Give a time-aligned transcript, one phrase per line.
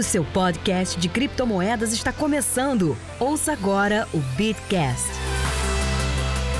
[0.00, 2.96] O seu podcast de criptomoedas está começando.
[3.18, 5.10] Ouça agora o Bitcast.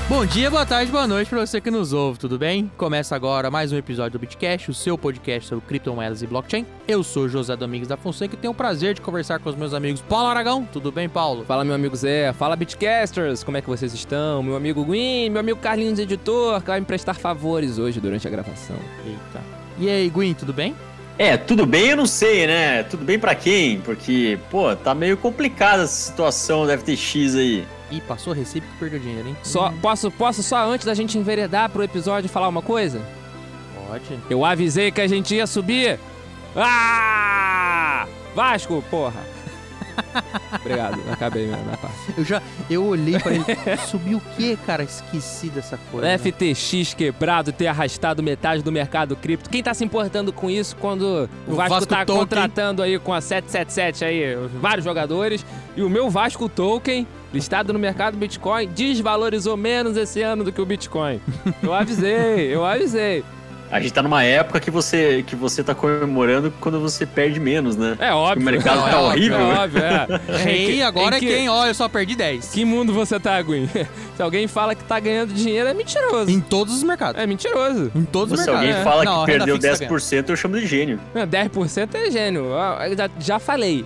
[0.07, 2.71] Bom dia, boa tarde, boa noite para você que nos ouve, tudo bem?
[2.77, 6.67] Começa agora mais um episódio do Bitcast, o seu podcast sobre criptomoedas e blockchain.
[6.87, 9.73] Eu sou José Domingos da Fonseca e tenho o prazer de conversar com os meus
[9.73, 10.63] amigos Paulo Aragão.
[10.71, 11.43] Tudo bem, Paulo?
[11.43, 12.31] Fala, meu amigo Zé.
[12.33, 13.43] Fala, Bitcasters.
[13.43, 14.43] Como é que vocês estão?
[14.43, 18.29] Meu amigo Gwyn, meu amigo Carlinhos Editor, que vai me prestar favores hoje durante a
[18.29, 18.77] gravação.
[19.03, 19.43] Eita.
[19.79, 20.75] E aí, Gwyn, tudo bem?
[21.21, 22.81] É, tudo bem, eu não sei, né?
[22.81, 23.79] Tudo bem pra quem?
[23.79, 27.67] Porque, pô, tá meio complicada essa situação do FTX aí.
[27.91, 29.37] Ih, passou Recife que perdeu dinheiro, hein?
[29.43, 32.99] Só, posso, posso só antes da gente enveredar pro episódio falar uma coisa?
[33.87, 34.19] Pode.
[34.31, 35.99] Eu avisei que a gente ia subir.
[36.55, 38.07] Ah!
[38.33, 39.21] Vasco, porra.
[40.59, 41.95] Obrigado, acabei minha, minha parte.
[42.17, 43.45] Eu já, eu olhei pra ele,
[43.89, 44.83] subiu o quê, cara?
[44.83, 46.07] Esqueci dessa coisa.
[46.07, 46.17] né?
[46.17, 49.49] FTX quebrado ter arrastado metade do mercado cripto.
[49.49, 52.19] Quem tá se importando com isso quando o, O Vasco, Vasco tá Token.
[52.21, 57.79] contratando aí com a 777 aí vários jogadores e o meu Vasco Token listado no
[57.79, 61.19] mercado Bitcoin desvalorizou menos esse ano do que o Bitcoin.
[61.63, 63.23] Eu avisei, eu avisei.
[63.71, 67.77] A gente tá numa época que você, que você tá comemorando quando você perde menos,
[67.77, 67.95] né?
[67.99, 68.41] É óbvio.
[68.41, 69.37] O mercado é tá horrível.
[69.41, 70.07] É óbvio, é.
[70.43, 71.47] Rei agora é que- quem?
[71.49, 72.49] Ó, eu só perdi 10.
[72.51, 73.69] Que mundo você tá, Gwen?
[74.17, 76.29] Se alguém fala que tá ganhando dinheiro, é mentiroso.
[76.29, 77.21] Em todos os mercados.
[77.21, 77.91] É mentiroso.
[77.95, 78.69] Em todos os Se mercados.
[78.69, 80.99] alguém fala Não, a que perdeu fixa tá 10%, eu chamo de gênio.
[81.13, 82.45] Não, 10% é gênio.
[82.47, 83.85] Eu Já, já falei.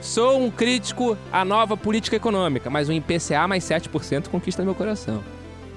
[0.00, 5.22] Sou um crítico à nova política econômica, mas o IPCA mais 7% conquista meu coração.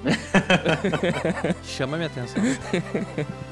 [1.64, 2.42] Chama minha atenção.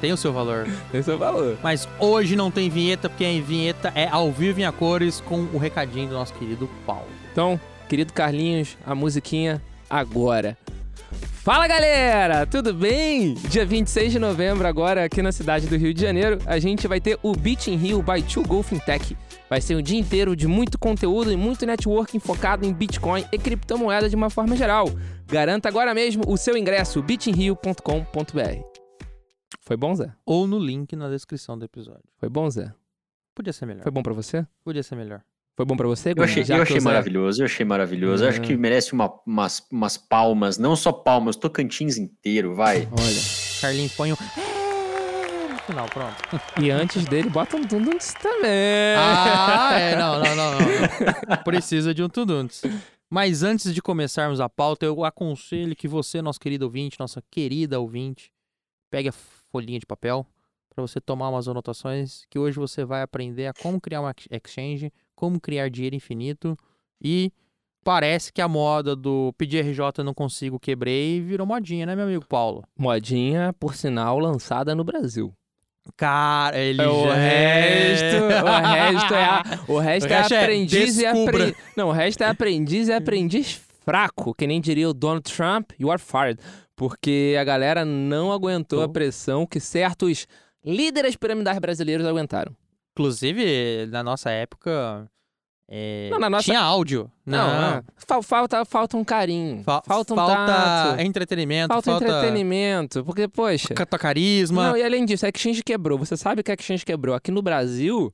[0.01, 0.67] Tem o seu valor.
[0.93, 1.57] É o valor.
[1.61, 5.47] Mas hoje não tem vinheta, porque a vinheta é ao vivo em a cores com
[5.53, 7.07] o recadinho do nosso querido Paulo.
[7.31, 10.57] Então, querido Carlinhos, a musiquinha agora.
[11.43, 13.33] Fala galera, tudo bem?
[13.33, 16.99] Dia 26 de novembro, agora aqui na cidade do Rio de Janeiro, a gente vai
[16.99, 19.17] ter o Beach in Rio by 2Go Fintech.
[19.49, 23.37] Vai ser um dia inteiro de muito conteúdo e muito networking focado em Bitcoin e
[23.37, 24.85] criptomoeda de uma forma geral.
[25.25, 28.61] Garanta agora mesmo o seu ingresso, bitinrio.com.br.
[29.61, 30.11] Foi bom, Zé?
[30.25, 32.03] Ou no link na descrição do episódio.
[32.17, 32.71] Foi bom, Zé?
[33.35, 33.83] Podia ser melhor.
[33.83, 34.45] Foi bom pra você?
[34.63, 35.21] Podia ser melhor.
[35.55, 36.13] Foi bom pra você?
[36.15, 38.23] Eu achei, Já eu achei maravilhoso, eu achei maravilhoso.
[38.23, 38.45] Eu acho Uhum.
[38.47, 42.87] que merece uma- umas, umas palmas, não só palmas, Tocantins inteiro, vai.
[42.91, 43.21] Olha.
[43.61, 44.15] Carlinhos, põe um...
[45.69, 46.15] Final, pronto.
[46.61, 48.95] E antes dele, bota um Dunduns também.
[48.97, 51.37] Ah, é, não, não, não, não.
[51.45, 52.63] Precisa de um tuduntes.
[53.09, 57.79] Mas antes de começarmos a pauta, eu aconselho que você, nosso querido ouvinte, nossa querida
[57.79, 58.31] ouvinte,
[58.89, 59.13] pegue a
[59.51, 60.25] folhinha de papel
[60.73, 64.27] para você tomar umas anotações, que hoje você vai aprender a como criar uma ex-
[64.31, 66.57] exchange, como criar dinheiro infinito
[67.03, 67.31] e
[67.83, 72.25] parece que a moda do pedir RJ não consigo, quebrei, virou modinha, né, meu amigo
[72.27, 72.63] Paulo?
[72.77, 75.33] Modinha, por sinal, lançada no Brasil.
[75.97, 80.33] Cara, ele É o já resto, o resto é, a- o resto O é resto
[80.33, 81.35] é aprendiz e descubra.
[81.35, 81.55] aprendiz.
[81.75, 85.91] Não, o resto é aprendiz e aprendiz fraco, que nem diria o Donald Trump, you
[85.91, 86.39] are fired.
[86.75, 88.93] Porque a galera não aguentou a Tô.
[88.93, 90.25] pressão que certos
[90.63, 92.55] líderes piramidais brasileiros aguentaram.
[92.93, 95.05] Inclusive, na nossa época.
[95.71, 97.11] É, Não, nossa- Tinha áudio.
[97.25, 97.47] Não,
[97.77, 97.83] é.
[98.07, 103.05] Fal- falta, falta um carinho, Fa- falta um falta tato, entretenimento, falta, falta, entretenimento.
[103.05, 103.73] Porque, poxa...
[103.75, 104.69] ca- carisma.
[104.69, 105.99] Não, e além disso, a Exchange quebrou.
[105.99, 107.13] Você sabe que a Exchange quebrou.
[107.13, 108.11] Aqui no Brasil,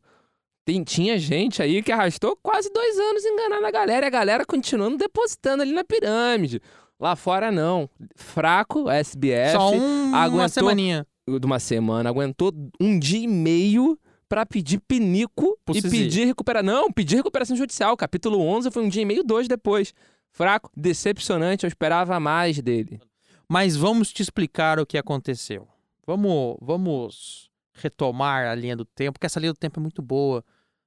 [0.66, 4.46] tem- tinha gente aí que arrastou quase dois anos enganando a galera e a galera
[4.46, 6.62] continuando depositando ali na pirâmide.
[7.00, 7.90] Lá fora, não.
[8.18, 11.08] Fraco, SBF, Só um- uma aguentou- semaninha.
[11.28, 12.52] de uma semana, aguentou
[12.82, 13.98] um dia e meio
[14.28, 16.74] pra pedir pinico Pro e pedir recuperação.
[16.74, 17.96] Não, pedir recuperação judicial.
[17.96, 19.94] Capítulo 11 foi um dia e meio, dois depois.
[20.32, 23.00] Fraco, decepcionante, eu esperava mais dele.
[23.48, 25.68] Mas vamos te explicar o que aconteceu.
[26.06, 30.44] Vamos, vamos retomar a linha do tempo, porque essa linha do tempo é muito boa.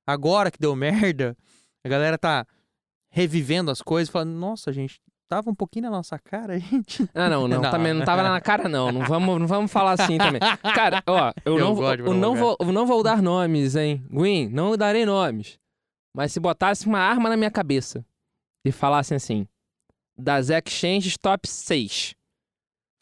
[0.06, 1.36] Agora que deu merda,
[1.84, 2.46] a galera tá
[3.10, 7.08] revivendo as coisas, falando, nossa, gente, tava um pouquinho na nossa cara, gente.
[7.14, 7.70] Ah, não, não, Não.
[7.70, 8.90] também não tava na cara, não.
[8.90, 10.40] Não vamos, não vamos falar assim também.
[10.74, 14.04] Cara, ó, eu, Eu não, vou, eu não, vou, eu não vou dar nomes, hein?
[14.10, 15.58] Gwyn, não darei nomes.
[16.14, 18.04] Mas se botasse uma arma na minha cabeça
[18.64, 19.46] e falassem assim:
[20.16, 22.14] das exchanges top 6,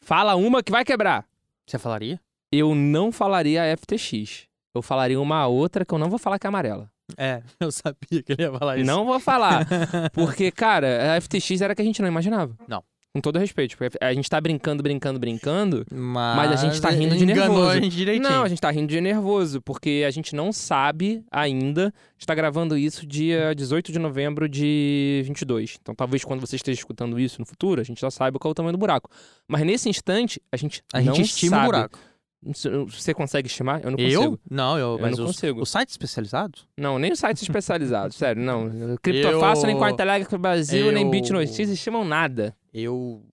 [0.03, 1.25] fala uma que vai quebrar.
[1.65, 2.19] Você falaria?
[2.51, 4.47] Eu não falaria a FTX.
[4.75, 6.89] Eu falaria uma outra que eu não vou falar que é amarela.
[7.15, 8.85] É, eu sabia que ele ia falar isso.
[8.87, 9.65] Não vou falar.
[10.11, 12.55] Porque, cara, a FTX era que a gente não imaginava.
[12.67, 12.83] Não.
[13.15, 13.75] Com todo respeito.
[13.75, 15.85] Porque a gente tá brincando, brincando, brincando.
[15.91, 17.69] Mas, Mas a gente tá rindo de nervoso.
[17.69, 18.29] a gente direitinho.
[18.29, 21.87] Não, a gente tá rindo de nervoso, porque a gente não sabe ainda.
[21.87, 25.77] A gente tá gravando isso dia 18 de novembro de 22.
[25.81, 28.51] Então talvez quando você esteja escutando isso no futuro, a gente já saiba qual é
[28.51, 29.09] o tamanho do buraco.
[29.47, 31.63] Mas nesse instante, a gente A não gente estima sabe.
[31.63, 31.99] o buraco.
[32.43, 33.83] Você consegue estimar?
[33.83, 34.19] Eu não Eu?
[34.19, 34.39] consigo.
[34.49, 35.61] Não, eu, Eu mas não os, consigo.
[35.61, 36.67] os sites especializados?
[36.77, 38.95] Não, nem os sites especializados, sério, não.
[39.01, 42.55] Criptofácil, nem Eu- Cointelegraph Brasil, nem eu- Bit Notícias estimam nada.
[42.73, 43.23] Eu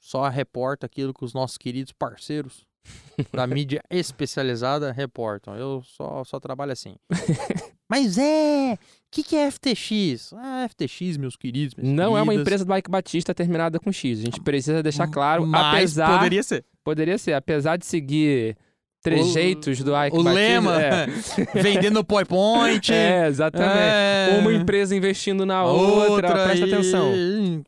[0.00, 2.66] só reporto aquilo que os nossos queridos parceiros
[3.32, 5.54] da mídia especializada reportam.
[5.56, 6.96] Eu só, só trabalho assim.
[7.88, 8.74] Mas é.
[8.74, 8.78] O
[9.10, 10.34] que, que é FTX?
[10.34, 11.74] Ah, FTX, meus queridos.
[11.78, 12.40] Não é uma queridas.
[12.42, 14.18] empresa do Ike Batista terminada com X.
[14.18, 16.14] A gente precisa deixar claro, Mas apesar...
[16.18, 16.66] poderia ser.
[16.88, 18.56] Poderia ser, apesar de seguir
[19.02, 20.32] trejeitos do Ike O Batista...
[20.32, 21.06] lema, É,
[21.62, 22.90] vendendo é PowerPoint.
[23.26, 23.78] exatamente.
[23.78, 24.38] É.
[24.40, 27.12] Uma empresa investindo na outra, presta e- atenção.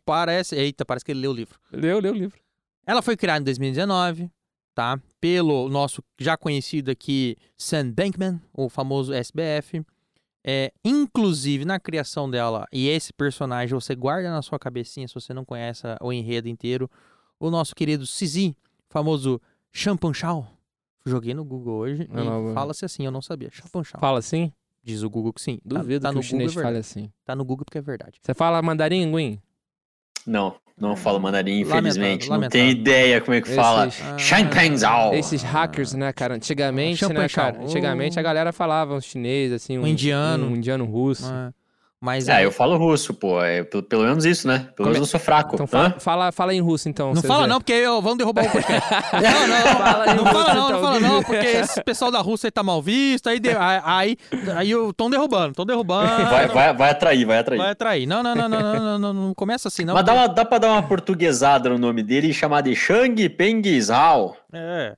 [0.07, 0.57] Parece.
[0.57, 1.59] Eita, parece que ele leu o livro.
[1.71, 2.39] Leu, leu o livro.
[2.87, 4.31] Ela foi criada em 2019,
[4.75, 4.99] tá?
[5.21, 9.83] Pelo nosso já conhecido aqui Sam Bankman, o famoso SBF.
[10.43, 15.35] É, inclusive, na criação dela, e esse personagem você guarda na sua cabecinha se você
[15.35, 16.91] não conhece o enredo inteiro,
[17.39, 18.57] o nosso querido Sisi,
[18.91, 19.41] famoso
[19.73, 20.47] Champanchal.
[21.07, 23.49] Joguei no Google hoje Eu e não- fala-se assim, eu não sabia.
[23.51, 23.99] Champanchal.
[24.01, 24.53] Fala assim?
[24.83, 25.57] Diz o Google que sim.
[25.67, 27.11] Tá- Duvido tá, que no o chinês Google, é fale assim.
[27.25, 28.19] Tá no Google porque é verdade.
[28.21, 29.41] Você fala mandarim, Gwen?
[30.27, 32.25] Não, não falo mandarim, infelizmente.
[32.29, 32.51] Não lamentável.
[32.67, 33.87] tenho ideia como é que fala.
[33.87, 35.15] Esses- Ah, Shanpengzao.
[35.15, 36.35] Esses hackers, né, cara?
[36.35, 37.63] Antigamente, né, cara?
[37.63, 40.47] Antigamente a galera falava um chinês, assim, um, Um indiano.
[40.47, 41.27] Um indiano russo.
[41.27, 41.53] Ah,
[42.01, 43.43] mas Ah, é- eu falo russo, pô.
[43.43, 44.59] É, pelo, pelo menos isso, né?
[44.75, 45.55] Pelo Como menos é- eu sou fraco.
[45.55, 47.13] Então fala, fala, fala em russo, então.
[47.13, 48.81] Não fala não, porque eu, vão derrubar o podcast.
[49.13, 52.47] não, não, Fala aí, não fala não, não fala não, porque esse pessoal da Rússia
[52.49, 54.17] aí tá mal visto, aí, de- aí, aí,
[54.57, 56.25] aí estão derrubando, estão derrubando.
[56.25, 57.59] Vai, vai, vai atrair, vai atrair.
[57.59, 58.07] Vai atrair.
[58.07, 59.93] Não, não, não, não, não, não, não, não começa assim, não.
[59.95, 63.29] Mas dá, uma, dá pra dar uma portuguesada no nome dele e chamar de Shang
[63.29, 64.37] Peng Zhao.
[64.53, 64.95] É.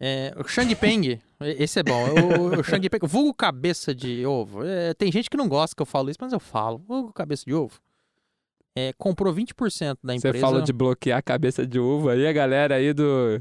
[0.00, 1.20] É, o Shang Peng,
[1.58, 2.04] esse é bom.
[2.40, 4.64] O, o Shang Peng, vulgo cabeça de ovo.
[4.64, 6.78] É, tem gente que não gosta que eu falo isso, mas eu falo.
[6.78, 7.80] Vulgo cabeça de ovo.
[8.76, 10.46] É, comprou 20% da Você empresa.
[10.46, 13.40] falou de bloquear a cabeça de uva aí, a galera aí do.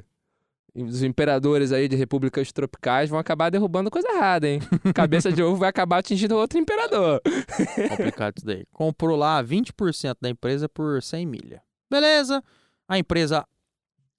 [0.75, 4.59] Os imperadores aí de repúblicas tropicais vão acabar derrubando coisa errada, hein?
[4.95, 7.21] Cabeça de ovo vai acabar atingindo outro imperador.
[7.89, 8.65] complicado isso daí.
[8.71, 11.61] Comprou lá 20% da empresa por 100 milha.
[11.91, 12.43] Beleza.
[12.87, 13.45] A empresa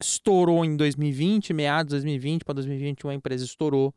[0.05, 3.95] estourou em 2020, meados de 2020 para 2021, a empresa estourou.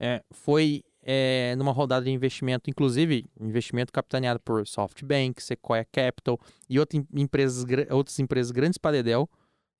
[0.00, 6.38] É, foi é, numa rodada de investimento, inclusive investimento capitaneado por SoftBank, Sequoia Capital
[6.68, 9.28] e outra em- empresas, outras empresas grandes para Dedel.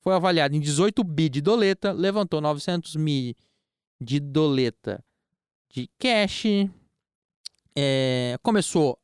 [0.01, 3.35] Foi avaliado em 18 bi de doleta, levantou 900 mil
[4.01, 5.05] de doleta
[5.71, 6.45] de cash,
[7.77, 8.99] é, começou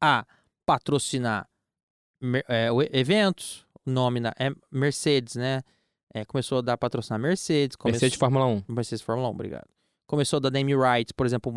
[0.00, 0.24] a
[0.64, 1.48] patrocinar
[2.48, 5.62] é, eventos, o nome na, é Mercedes, né?
[6.14, 8.62] É, começou a dar patrocinar Mercedes, começou, Mercedes Fórmula 1.
[8.68, 9.68] Mercedes Fórmula 1, obrigado.
[10.06, 11.52] Começou a dar name rights, por exemplo,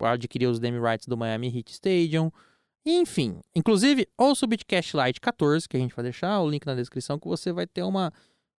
[0.00, 2.30] adquiriu os name rights do Miami Heat Stadium.
[2.84, 6.74] Enfim, inclusive, ouça o Bitcast Lite 14, que a gente vai deixar o link na
[6.74, 8.12] descrição, que você vai ter uma,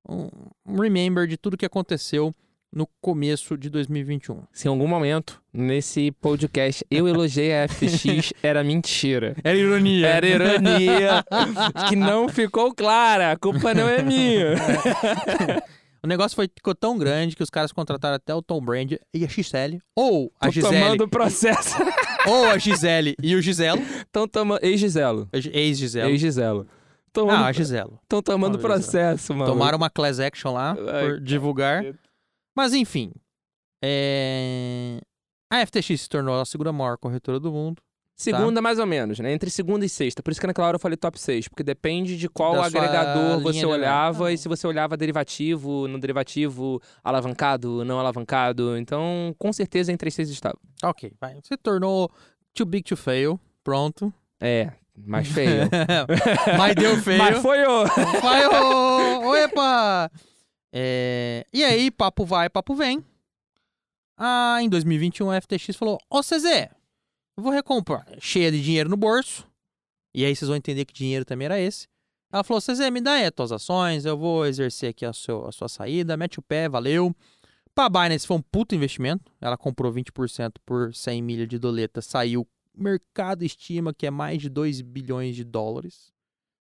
[0.09, 0.29] um,
[0.65, 2.33] um remember de tudo que aconteceu
[2.73, 4.43] no começo de 2021.
[4.51, 9.35] Se em algum momento, nesse podcast, eu elogiei a FTX, era mentira.
[9.43, 10.07] Era ironia.
[10.07, 11.25] Era ironia
[11.87, 13.31] que não ficou clara.
[13.31, 14.55] A culpa não é minha.
[16.05, 19.23] O negócio foi, ficou tão grande que os caras contrataram até o Tom Brady e
[19.23, 21.77] a Gisele, ou a Tô Gisele, tomando processo.
[22.27, 24.61] ou a Gisele e o Giselo, Estão tomando.
[24.61, 25.29] Ex-Giselo.
[25.31, 26.09] ex-Giselo.
[26.09, 26.67] Ex-Giselo.
[26.67, 27.53] Ah, a Tomando...
[27.53, 27.99] Giselo.
[28.03, 28.61] Estão tomando né?
[28.61, 29.51] processo, mano.
[29.51, 31.85] Tomaram uma class action lá Ai, por divulgar.
[32.55, 33.11] Mas enfim,
[33.83, 34.99] é...
[35.51, 37.81] a FTX se tornou a segunda maior corretora do mundo.
[38.15, 39.33] Segunda, mais ou menos, né?
[39.33, 40.21] Entre segunda e sexta.
[40.21, 41.47] Por isso que naquela hora eu falei top 6.
[41.47, 46.81] Porque depende de qual Da agregador você olhava e se você olhava derivativo, no derivativo,
[47.03, 48.77] alavancado, não alavancado.
[48.77, 50.57] Então, com certeza entre as seis estava.
[50.83, 51.39] Ok, vai.
[51.43, 52.09] Se tornou
[52.53, 53.39] too big to fail.
[53.63, 54.13] Pronto.
[54.39, 55.69] É, mais feio.
[56.57, 57.17] Mas deu feio.
[57.23, 57.83] Mas foi o.
[59.23, 60.11] Ô, ô, epa!
[60.75, 63.03] É, E aí, papo vai, papo vem.
[64.17, 66.45] Ah, em 2021, a FTX falou: Ô CZ,
[67.37, 68.05] eu vou recomprar.
[68.19, 69.47] Cheia de dinheiro no bolso.
[70.13, 71.87] E aí vocês vão entender que dinheiro também era esse.
[72.31, 75.45] Ela falou: CZ, me dá aí as tuas ações, eu vou exercer aqui a, seu-
[75.47, 77.15] a sua saída, mete o pé, valeu.
[77.75, 79.31] Pra Binance foi um puto investimento.
[79.41, 82.47] Ela comprou 20% por 100 milha de doleta, saiu.
[82.75, 86.11] Mercado estima que é mais de 2 bilhões de dólares.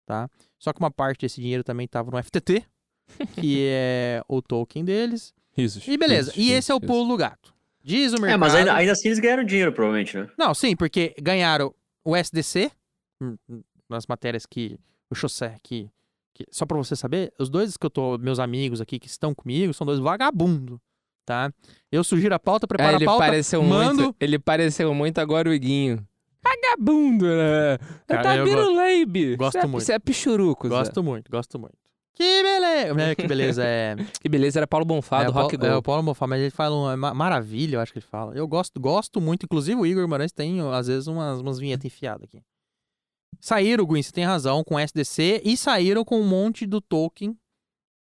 [0.04, 0.28] Tá?
[0.58, 2.64] Só que uma parte desse dinheiro também estava no FTT,
[3.40, 5.32] que é o token deles.
[5.52, 5.86] Risos.
[5.88, 6.30] E beleza.
[6.32, 7.54] risos, e esse é o pulo do gato.
[7.82, 8.34] Diz o mercado.
[8.34, 10.28] É, mas ainda, ainda assim eles ganharam dinheiro, provavelmente, né?
[10.36, 11.72] Não, sim, porque ganharam
[12.04, 12.70] o SDC,
[13.22, 14.78] hum, hum, nas matérias que
[15.10, 15.88] o José aqui.
[16.34, 19.34] que- só pra você saber, os dois que eu tô, meus amigos aqui que estão
[19.34, 20.78] comigo, são dois vagabundos,
[21.24, 21.50] tá?
[21.90, 24.02] Eu sugiro a pauta, Ah, preparo ele a pauta, pareceu mando.
[24.02, 24.16] muito.
[24.20, 26.06] Ele pareceu muito agora o Iguinho.
[26.44, 27.78] Vagabundo, né?
[28.06, 29.36] Cara, tá eu Biruleibe.
[29.36, 29.84] gosto Você é- muito.
[29.84, 30.74] Você é pichuruco, Zé.
[30.74, 31.74] Gosto muito, gosto muito.
[32.16, 33.00] Que beleza!
[33.02, 33.94] É, que beleza, é.
[34.20, 35.66] Que beleza, era Paulo Bonfá, é, do Rock Go.
[35.66, 38.06] É, o Paulo Mofá, mas ele fala um, é ma- maravilha, eu acho que ele
[38.06, 38.34] fala.
[38.34, 42.24] Eu gosto, gosto muito, inclusive o Igor Guimarães tem, às vezes, umas, umas vinhetas enfiadas
[42.24, 42.42] aqui.
[43.38, 47.36] Saíram, Gwen, você tem razão, com SDC e saíram com um monte do token,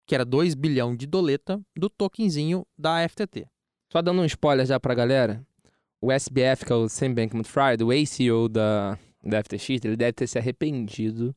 [0.08, 3.46] que era 2 bilhão de doleta, do tokenzinho da FTT.
[3.92, 5.46] Só dando um spoiler já pra galera.
[6.02, 10.26] O SBF, que é o Sam Bankman-Fried, o ACO da, da FTX, ele deve ter
[10.28, 11.36] se arrependido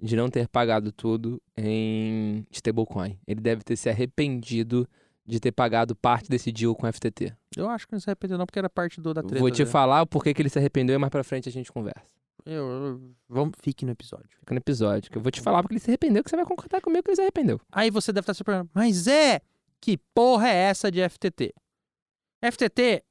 [0.00, 3.18] de não ter pagado tudo em stablecoin.
[3.26, 4.88] Ele deve ter se arrependido
[5.26, 7.34] de ter pagado parte desse deal com FTT.
[7.56, 9.38] Eu acho que não se arrependeu não, porque era parte do, da treta.
[9.40, 9.70] Vou te dele.
[9.70, 12.02] falar o porquê que ele se arrependeu e mais pra frente a gente conversa.
[12.44, 14.28] Eu, eu- vamos, fique no episódio.
[14.40, 15.10] Fica no episódio.
[15.10, 17.10] Que eu vou te falar porque ele se arrependeu, que você vai concordar comigo que
[17.10, 17.58] ele se arrependeu.
[17.72, 19.40] Aí você deve estar se perguntando, mas é,
[19.80, 21.54] que porra é essa de FTT?
[22.42, 23.02] FTT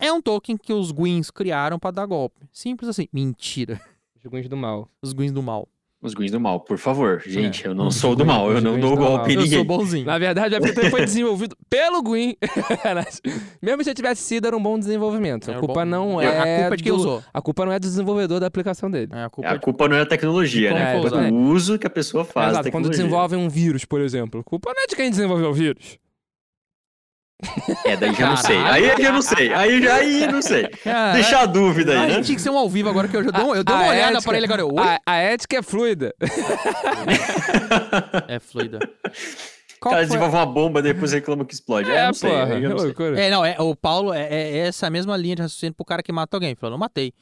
[0.00, 2.48] é um token que os Gwins criaram pra dar golpe.
[2.52, 3.06] Simples assim.
[3.12, 3.80] Mentira.
[4.18, 4.90] Joguinhos do mal.
[5.00, 5.68] Os Gwins do mal.
[6.02, 7.22] Os Guins do mal, por favor.
[7.26, 7.68] Gente, É.
[7.68, 9.58] eu não Os sou do mal, eu não dou do golpe em Eu ninguém.
[9.58, 10.06] sou bonzinho.
[10.06, 12.34] Na verdade, o FTT foi desenvolvido pelo Gwyn.
[13.60, 15.50] Mesmo se tivesse sido, era um bom desenvolvimento.
[15.50, 15.84] A culpa bom.
[15.84, 16.60] não A é.
[16.60, 17.22] culpa é de quem do- usou.
[17.32, 19.10] A culpa não é do desenvolvedor da aplicação dele.
[19.12, 19.60] É, a culpa A é de...
[19.60, 20.88] culpa não é a tecnologia, né?
[20.96, 21.32] A culpa é usar.
[21.32, 24.40] o uso que a pessoa faz da Exato, quando desenvolvem um vírus, por exemplo.
[24.40, 25.98] A culpa não é de quem desenvolveu o vírus.
[27.84, 28.56] É, daí já não sei.
[28.58, 29.52] Aí eu já não sei.
[29.54, 30.68] Aí já aí não sei.
[30.68, 32.14] Cara, Deixa a dúvida a aí, né?
[32.16, 33.74] gente tinha que ser um ao vivo agora, que eu já dei, um- eu dei
[33.74, 34.66] A- uma a olhada ética- pra ele agora.
[34.66, 34.72] Oi?
[34.78, 36.14] A, a ética é fluida.
[38.28, 38.78] É fluida.
[38.78, 41.90] O Qual cara desenvolve uma bomba e depois reclama que explode.
[41.90, 42.30] É, É, não sei.
[42.30, 42.42] porra.
[42.54, 42.86] É não sei.
[42.86, 43.20] loucura.
[43.20, 46.12] É, não, é, o Paulo é, é essa mesma linha de raciocínio pro cara que
[46.12, 46.54] mata alguém.
[46.54, 47.12] Falou, não matei.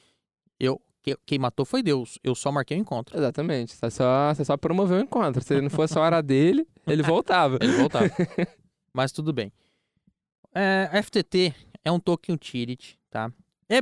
[0.58, 2.18] Eu, que- quem matou foi Deus.
[2.24, 3.16] Eu só marquei o encontro.
[3.16, 3.76] Exatamente.
[3.76, 5.40] Você só, você só promoveu o encontro.
[5.42, 7.58] Se não fosse a hora dele, ele voltava.
[7.60, 8.10] Ele voltava.
[8.92, 9.52] Mas tudo bem.
[10.60, 13.32] É, FTT é um token utility, tá?
[13.68, 13.76] É,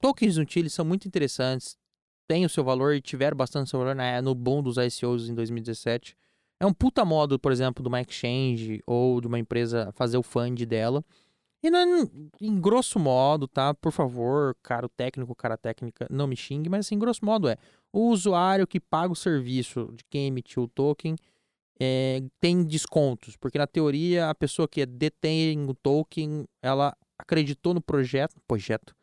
[0.00, 1.78] tokens utility são muito interessantes.
[2.26, 5.34] Tem o seu valor e tiveram bastante seu valor na, no boom dos ICOs em
[5.36, 6.16] 2017.
[6.58, 10.22] É um puta modo, por exemplo, de uma exchange ou de uma empresa fazer o
[10.22, 11.04] fund dela.
[11.62, 13.72] E não é, em grosso modo, tá?
[13.72, 17.56] Por favor, cara técnico, cara técnica, não me xingue, mas assim, grosso modo é
[17.92, 21.14] o usuário que paga o serviço de quem emitiu o token
[21.80, 27.80] é, tem descontos, porque na teoria a pessoa que detém o token, ela acreditou no
[27.80, 28.94] projeto, projeto,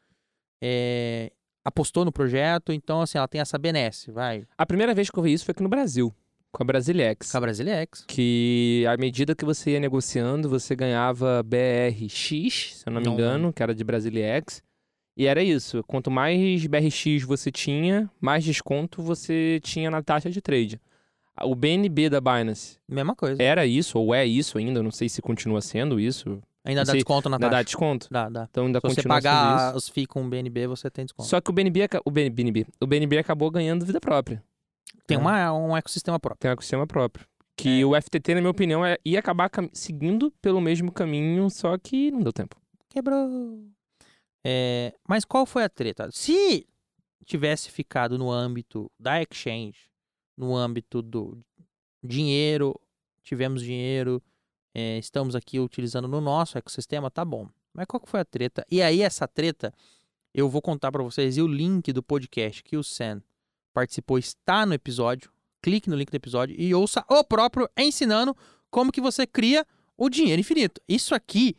[0.62, 1.32] é,
[1.64, 5.24] apostou no projeto, então assim, ela tem essa benesse, vai, A primeira vez que eu
[5.24, 6.14] vi isso foi aqui no Brasil,
[6.52, 7.32] com a Brasilex.
[7.32, 8.06] com a Brasilex.
[8.08, 13.14] Que à medida que você ia negociando, você ganhava BRX, se eu não me Não
[13.14, 14.62] engano, que era de Brasilex.
[15.16, 15.84] E era isso.
[15.84, 20.82] Quanto mais BRX você tinha, mais desconto você tinha na taxa de trade.
[21.42, 23.42] O BNB da Binance Mesma coisa.
[23.42, 26.42] era isso, ou é isso ainda, não sei se continua sendo isso.
[26.66, 27.64] Ainda não dá sei, desconto na Ainda dá taxa.
[27.66, 28.08] desconto?
[28.10, 28.48] Dá, dá.
[28.50, 31.28] Então ainda Se você continua sendo pagar os FII com o BNB, você tem desconto.
[31.28, 34.42] Só que o BNB, o BN- BNB, o BNB acabou ganhando vida própria.
[35.06, 35.20] Tem É.
[35.20, 36.40] uma, um ecossistema próprio.
[36.40, 37.26] Tem um ecossistema próprio.
[37.58, 37.86] Que É.
[37.86, 42.22] o FTT, na minha opinião, é- ia acabar seguindo pelo mesmo caminho, só que não
[42.22, 42.56] deu tempo.
[42.90, 43.60] Quebrou.
[44.46, 46.10] É, mas qual foi a treta?
[46.12, 46.66] Se
[47.26, 49.90] tivesse ficado no âmbito da exchange,
[50.38, 51.38] no âmbito do
[52.04, 52.80] dinheiro,
[53.24, 54.22] tivemos dinheiro,
[54.74, 57.48] é, estamos aqui utilizando no nosso ecossistema, tá bom.
[57.74, 58.66] Mas qual que foi a treta?
[58.70, 59.74] E aí essa treta,
[60.34, 63.22] eu vou contar pra vocês e o link do podcast que o Sam
[63.74, 65.32] participou está no episódio.
[65.62, 68.36] Clique no link do episódio e ouça o próprio ensinando
[68.70, 69.66] como que você cria
[69.98, 70.82] o dinheiro infinito.
[70.88, 71.56] Isso aqui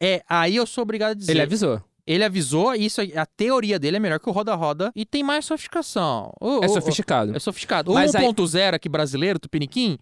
[0.00, 1.32] é, aí eu sou obrigado a dizer.
[1.32, 1.82] Ele avisou.
[2.06, 6.32] Ele avisou, isso a teoria dele é melhor que o roda-roda e tem mais sofisticação.
[6.40, 7.36] O- É o- sofisticado.
[7.36, 7.92] é sofisticado.
[7.92, 9.96] O Mas aí- 1.0 aqui brasileiro, Tupiniquim,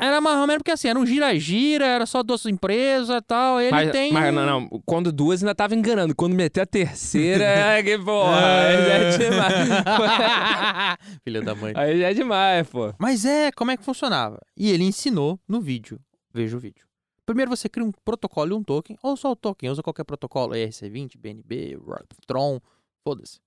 [0.00, 3.60] era mais ou menos porque assim, era um gira-gira, era só duas empresas e tal.
[3.60, 4.10] Ele mas, tem.
[4.12, 4.68] mas não, não.
[4.86, 6.14] Quando duas ainda tava enganando.
[6.14, 7.44] Quando meter a terceira,
[7.78, 8.36] é que porra.
[8.36, 9.68] Aí já é demais.
[11.24, 11.72] Filha da mãe.
[11.76, 12.92] aí já é demais, pô.
[12.98, 14.38] Mas é, como é que funcionava?
[14.56, 15.98] E ele ensinou no vídeo.
[16.32, 16.84] Veja o vídeo.
[17.26, 20.54] Primeiro você cria um protocolo e um token, ou só o token, usa qualquer protocolo,
[20.54, 21.76] ERC20, BNB,
[22.24, 22.60] Tron,
[23.02, 23.40] foda-se.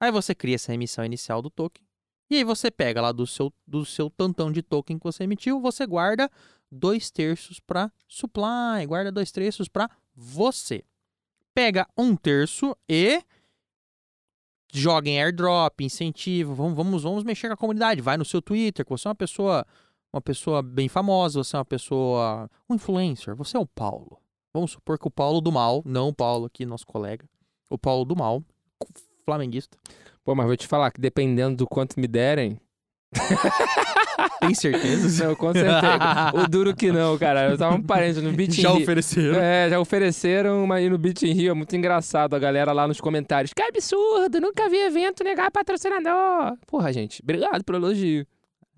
[0.00, 1.84] Aí você cria essa emissão inicial do token,
[2.30, 5.60] e aí você pega lá do seu, do seu tantão de token que você emitiu,
[5.60, 6.30] você guarda
[6.70, 10.84] dois terços para supply, guarda dois terços para você.
[11.52, 13.20] Pega um terço e
[14.72, 18.84] joga em airdrop, incentivo, vamos, vamos, vamos mexer com a comunidade, vai no seu Twitter,
[18.84, 19.66] que você é uma pessoa,
[20.12, 24.18] uma pessoa bem famosa, você é uma pessoa, um influencer, você é o Paulo.
[24.52, 27.24] Vamos supor que o Paulo do mal, não o Paulo aqui, nosso colega,
[27.70, 28.42] o Paulo do mal,
[29.24, 29.76] flamenguista,
[30.28, 32.60] Pô, mas vou te falar que dependendo do quanto me derem.
[34.40, 35.24] tem certeza?
[35.24, 36.32] Não, com certeza.
[36.34, 37.48] o duro que não, cara.
[37.48, 39.40] Eu tava um parente no Beat in Já ofereceram.
[39.40, 41.52] É, já ofereceram aí no Beat in Rio.
[41.52, 43.54] É muito engraçado a galera lá nos comentários.
[43.54, 46.58] Que absurdo, nunca vi evento negar patrocinador.
[46.66, 48.26] Porra, gente, obrigado pelo elogio.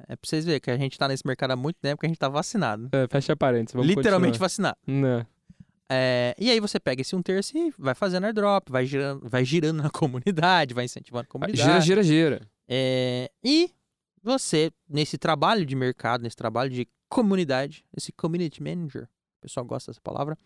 [0.08, 2.08] É pra vocês verem que a gente tá nesse mercado há muito tempo que a
[2.08, 2.88] gente tá vacinado.
[2.92, 3.74] É, fecha parênteses.
[3.74, 4.46] Vamos Literalmente continuar.
[4.48, 4.76] vacinado.
[4.86, 5.26] Não.
[5.92, 9.44] É, e aí você pega esse um terço e vai fazendo airdrop, vai girando, vai
[9.44, 11.62] girando na comunidade, vai incentivando a comunidade.
[11.62, 12.48] Gira, gira, gira.
[12.68, 13.70] É, e
[14.22, 19.90] você, nesse trabalho de mercado, nesse trabalho de comunidade, esse community manager, o pessoal gosta
[19.90, 20.38] dessa palavra,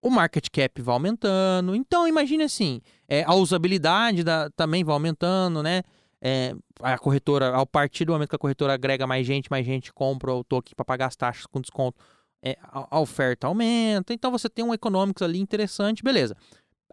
[0.00, 1.74] o market cap vai aumentando.
[1.74, 5.82] Então, imagine assim, é, a usabilidade da- também vai aumentando, né?
[6.26, 9.92] É, a corretora, ao partir do momento que a corretora agrega mais gente, mais gente
[9.92, 12.02] compra o token para pagar as taxas com desconto,
[12.42, 14.14] é, a, a oferta aumenta.
[14.14, 16.34] Então, você tem um economics ali interessante, beleza.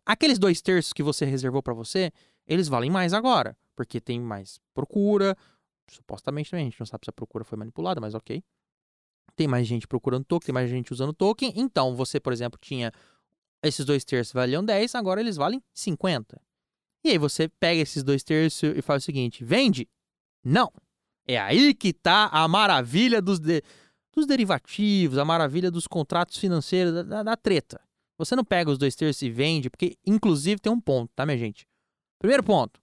[0.05, 2.11] Aqueles dois terços que você reservou para você,
[2.45, 5.38] eles valem mais agora, porque tem mais procura.
[5.89, 8.43] Supostamente também, a gente não sabe se a procura foi manipulada, mas ok.
[9.38, 11.53] Tem mais gente procurando token, tem mais gente usando token.
[11.55, 12.91] Então, você, por exemplo, tinha
[13.63, 16.41] esses dois terços valiam 10, agora eles valem 50.
[17.03, 19.88] E aí você pega esses dois terços e faz o seguinte: vende?
[20.43, 20.72] Não.
[21.27, 23.63] É aí que tá a maravilha dos, de-
[24.13, 27.79] dos derivativos, a maravilha dos contratos financeiros, da, da- da treta.
[28.17, 31.38] Você não pega os dois terços e vende, porque inclusive tem um ponto, tá, minha
[31.38, 31.67] gente?
[32.20, 32.79] Primeiro ponto.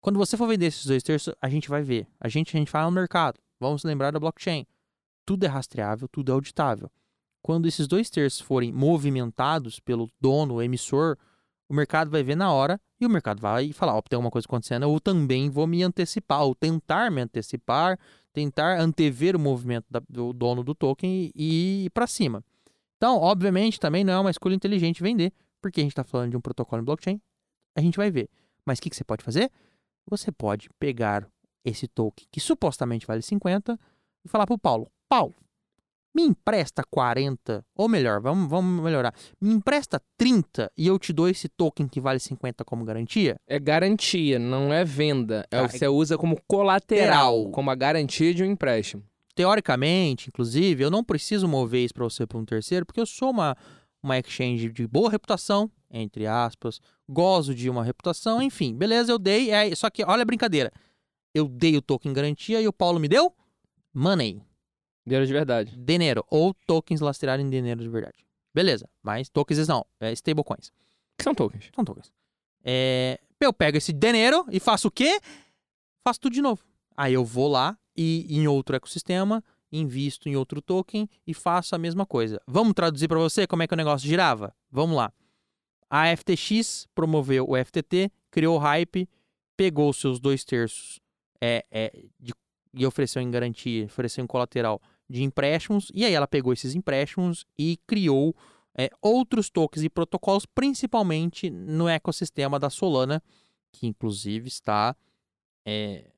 [0.00, 2.06] Quando você for vender esses dois terços, a gente vai ver.
[2.20, 3.38] A gente, a gente fala no mercado.
[3.60, 4.66] Vamos lembrar da blockchain.
[5.26, 6.90] Tudo é rastreável, tudo é auditável.
[7.42, 11.16] Quando esses dois terços forem movimentados pelo dono, o emissor,
[11.68, 14.46] o mercado vai ver na hora e o mercado vai falar: ó, tem alguma coisa
[14.46, 17.98] acontecendo, eu também vou me antecipar, ou tentar me antecipar,
[18.32, 22.44] tentar antever o movimento da- do dono do token e, e ir para cima.
[22.96, 26.36] Então, obviamente, também não é uma escolha inteligente vender, porque a gente está falando de
[26.36, 27.20] um protocolo em blockchain,
[27.76, 28.28] a gente vai ver.
[28.64, 29.50] Mas o que, que você pode fazer?
[30.08, 31.28] Você pode pegar
[31.64, 33.78] esse token que supostamente vale 50
[34.24, 35.34] e falar pro Paulo: Paulo,
[36.14, 41.28] me empresta 40, ou melhor, vamos, vamos melhorar, me empresta 30 e eu te dou
[41.28, 43.34] esse token que vale 50 como garantia?
[43.48, 45.44] É garantia, não é venda.
[45.50, 47.50] É, Ah, você usa como colateral, Colateral.
[47.50, 49.02] como a garantia de um empréstimo.
[49.34, 53.30] Teoricamente, inclusive, eu não preciso mover isso para você para um terceiro, porque eu sou
[53.30, 53.56] uma,
[54.00, 59.50] uma exchange de boa reputação, entre aspas, gozo de uma reputação, enfim, beleza, eu dei,
[59.50, 60.72] é, só que olha a brincadeira.
[61.34, 63.32] Eu dei o token garantia e o Paulo me deu
[63.92, 64.40] money.
[65.06, 65.76] Dinheiro de verdade.
[65.76, 68.24] dinheiro ou tokens lastreados em dinheiro de verdade.
[68.54, 70.72] Beleza, mas tokens não, é stablecoins, O
[71.18, 71.70] que são tokens?
[71.74, 72.12] são tokens.
[72.62, 75.20] É, eu pego esse dinheiro e faço o quê?
[76.06, 76.62] Faço tudo de novo.
[76.96, 81.78] Aí eu vou lá e em outro ecossistema, invisto em outro token e faço a
[81.78, 82.40] mesma coisa.
[82.46, 84.54] Vamos traduzir para você como é que o negócio girava?
[84.70, 85.12] Vamos lá.
[85.90, 89.08] A FTX promoveu o FTT, criou hype,
[89.56, 91.00] pegou os seus dois terços
[91.40, 92.32] é, é, de-
[92.72, 97.44] e ofereceu em garantia, ofereceu em colateral de empréstimos, e aí ela pegou esses empréstimos
[97.58, 98.34] e criou
[98.76, 103.22] é, outros tokens e protocolos, principalmente no ecossistema da Solana,
[103.72, 104.96] que inclusive está
[105.66, 106.10] é,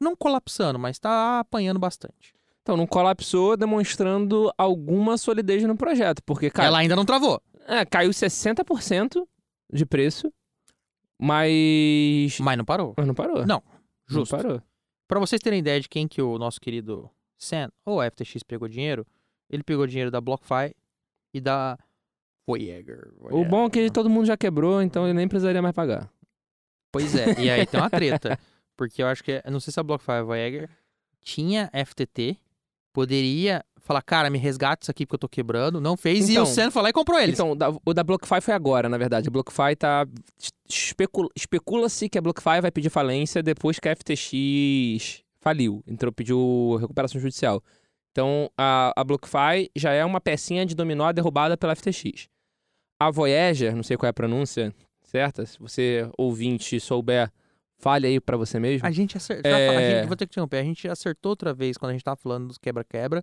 [0.00, 2.34] não colapsando, mas está apanhando bastante.
[2.62, 6.22] Então, não colapsou, demonstrando alguma solidez no projeto.
[6.24, 9.26] Porque, cara, ela ainda não travou, é, caiu 60%
[9.72, 10.32] de preço,
[11.18, 12.38] mas.
[12.40, 12.94] mas não parou.
[12.96, 13.46] Mas não parou.
[13.46, 13.62] Não,
[14.06, 14.36] Justo.
[14.36, 14.62] Não parou.
[15.06, 17.10] Para vocês terem ideia de quem que o nosso querido
[17.40, 19.06] Sam ou a FTX pegou dinheiro,
[19.48, 20.74] ele pegou dinheiro da BlockFi
[21.34, 21.78] e da
[22.46, 23.12] Voyager.
[23.20, 26.10] O bom é que todo mundo já quebrou, então ele nem precisaria mais pagar.
[26.92, 28.38] Pois é, e aí tem uma treta.
[28.76, 30.70] Porque eu acho que, eu não sei se a BlockFi ou a Voyager
[31.22, 32.36] tinha FTT,
[32.92, 35.80] poderia falar, cara, me resgata isso aqui porque eu tô quebrando.
[35.80, 37.34] Não fez, e Então- o Sam foi lá e comprou eles.
[37.34, 39.28] Então, o da- o da BlockFi foi agora, na verdade.
[39.28, 40.06] A BlockFi tá.
[40.68, 45.82] especula- Especula-se que a BlockFi vai pedir falência depois que a FTX faliu.
[45.86, 47.62] Entrou, pediu recuperação judicial.
[48.12, 52.28] Então, a, a BlockFi já é uma pecinha de dominó derrubada pela FTX.
[52.98, 57.30] A Voyager, não sei qual é a pronúncia certa, se você ouvinte souber,
[57.78, 58.86] fale aí pra você mesmo.
[58.86, 59.50] A gente acertou.
[59.50, 60.06] É.
[60.06, 60.58] vou ter que te interromper.
[60.58, 63.22] A gente acertou outra vez quando a gente tava falando dos quebra-quebra,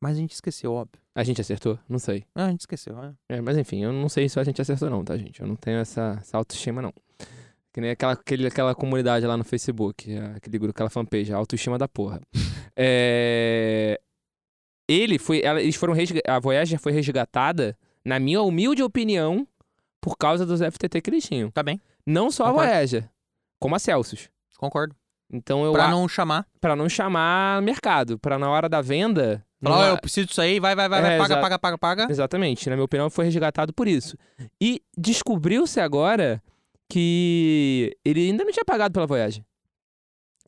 [0.00, 1.00] mas a gente esqueceu, óbvio.
[1.14, 1.78] A gente acertou?
[1.88, 2.24] Não sei.
[2.34, 3.14] Ah, a gente esqueceu, né?
[3.28, 5.40] É, mas enfim, eu não sei se a gente acertou não, tá, gente?
[5.40, 6.92] Eu não tenho essa, essa autoestima, não.
[7.80, 11.78] Que nem aquela, aquele, aquela comunidade lá no Facebook, aquele grupo, aquela fanpage, a autoestima
[11.78, 12.20] da porra.
[12.82, 14.00] É,
[14.88, 15.42] Ele foi.
[15.42, 19.46] ela- eles foram resga- A Voyager foi resgatada, na minha humilde opinião,
[20.00, 21.50] por causa dos FTT que eles tinham.
[21.50, 22.62] Tá bem, Não só Concordo.
[22.62, 23.08] a Voyager,
[23.60, 24.28] como a Celsius.
[24.58, 24.94] concordo.
[25.32, 25.72] Então eu.
[25.72, 26.46] Pra a- não chamar.
[26.60, 29.44] pra não chamar mercado, pra na hora da venda.
[29.60, 32.06] não Falar, eu preciso disso aí, vai, vai, vai, vai, É, paga, paga, paga, paga.
[32.10, 34.16] Exatamente, na minha opinião, foi resgatado por isso.
[34.60, 36.42] E descobriu-se agora
[36.90, 39.44] que ele ainda não tinha pagado pela Voyage.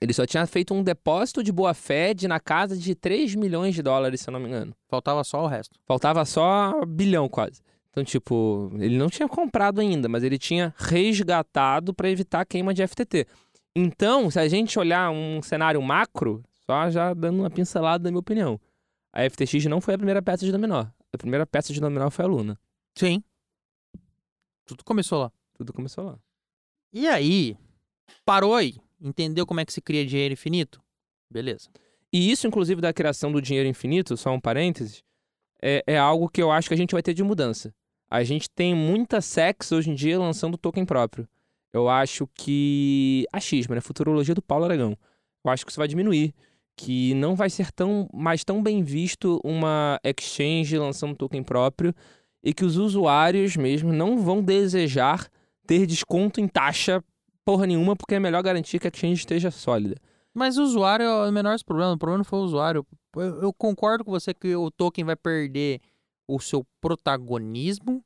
[0.01, 3.83] Ele só tinha feito um depósito de boa-fé de na casa de 3 milhões de
[3.83, 4.75] dólares, se eu não me engano.
[4.89, 5.79] Faltava só o resto.
[5.87, 7.63] Faltava só bilhão quase.
[7.91, 12.85] Então, tipo, ele não tinha comprado ainda, mas ele tinha resgatado para evitar queima de
[12.85, 13.29] FTT.
[13.77, 18.21] Então, se a gente olhar um cenário macro, Só já dando uma pincelada da minha
[18.21, 18.61] opinião.
[19.13, 20.87] A FTX não foi a primeira peça de dominó.
[21.13, 22.59] A primeira peça de dominó foi a Luna.
[22.97, 23.23] Sim.
[24.65, 25.33] Tudo começou lá.
[25.55, 26.19] Tudo começou lá.
[26.93, 27.57] E aí,
[28.25, 28.77] parou aí.
[29.01, 30.81] Entendeu como é que se cria dinheiro infinito?
[31.31, 31.71] Beleza.
[32.13, 35.03] E isso, inclusive, da criação do dinheiro infinito, só um parênteses,
[35.63, 37.75] é, é algo que eu acho que a gente vai ter de mudança.
[38.11, 41.27] A gente tem muita sex hoje em dia lançando token próprio.
[41.73, 43.27] Eu acho que.
[43.33, 43.81] Achismo, né?
[43.81, 44.97] Futurologia do Paulo Aragão.
[45.43, 46.35] Eu acho que isso vai diminuir.
[46.77, 51.95] Que não vai ser tão mais tão bem visto uma exchange lançando token próprio
[52.45, 55.31] e que os usuários mesmo não vão desejar
[55.67, 57.03] ter desconto em taxa
[57.45, 59.97] porra nenhuma, porque é melhor garantir que a exchange esteja sólida.
[60.35, 61.93] Mas o usuário é o menor problema.
[61.93, 62.87] O problema não foi o usuário.
[63.17, 65.81] Eu, eu concordo com você que o token vai perder
[66.27, 68.03] o seu protagonismo.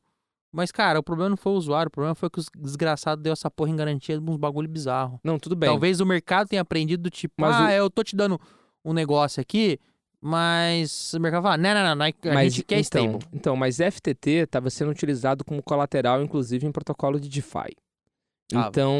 [0.52, 1.88] Mas, cara, o problema não foi o usuário.
[1.88, 5.20] O problema foi que os desgraçados deu essa porra em garantia de uns bagulho bizarro.
[5.22, 5.68] Não, tudo bem.
[5.68, 8.40] Talvez o mercado tenha aprendido do tipo, Mas ah, o- eu tô te dando
[8.84, 9.78] um negócio aqui,
[10.26, 13.26] mas o mercado fala, não, não, não, não, a mas, gente quer então, stable.
[13.32, 17.76] Então, mas FTT estava sendo utilizado como colateral, inclusive em protocolo de DeFi.
[18.52, 18.66] Ah.
[18.68, 18.98] Então,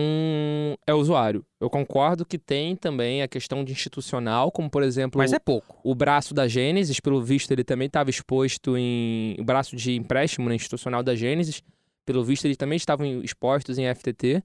[0.86, 1.44] é usuário.
[1.60, 5.80] Eu concordo que tem também a questão de institucional, como por exemplo Mas é pouco.
[5.82, 9.34] o braço da Gênesis, pelo visto ele também estava exposto em.
[9.36, 11.60] O braço de empréstimo né, institucional da Gênesis,
[12.04, 14.44] pelo visto eles também estavam expostos em FTT,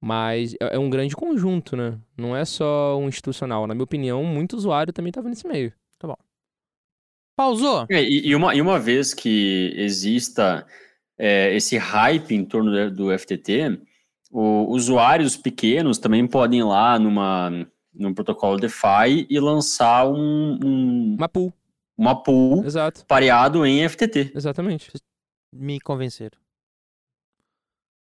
[0.00, 1.96] mas é é um grande conjunto, né?
[2.16, 3.68] Não é só um institucional.
[3.68, 5.72] Na minha opinião, muito usuário também estava nesse meio.
[7.36, 7.86] Pausou?
[7.90, 10.66] É, e, e uma, e uma vez que exista
[11.16, 13.80] é, esse hype em torno do, do FTT,
[14.30, 17.50] o- usuários pequenos também podem ir lá numa,
[17.94, 21.52] num protocolo DeFi e lançar um, um- Uma pool,
[21.96, 23.04] uma pool exato.
[23.06, 24.32] pareado em FTT.
[24.34, 24.90] Exatamente.
[25.52, 26.36] Me convenceram.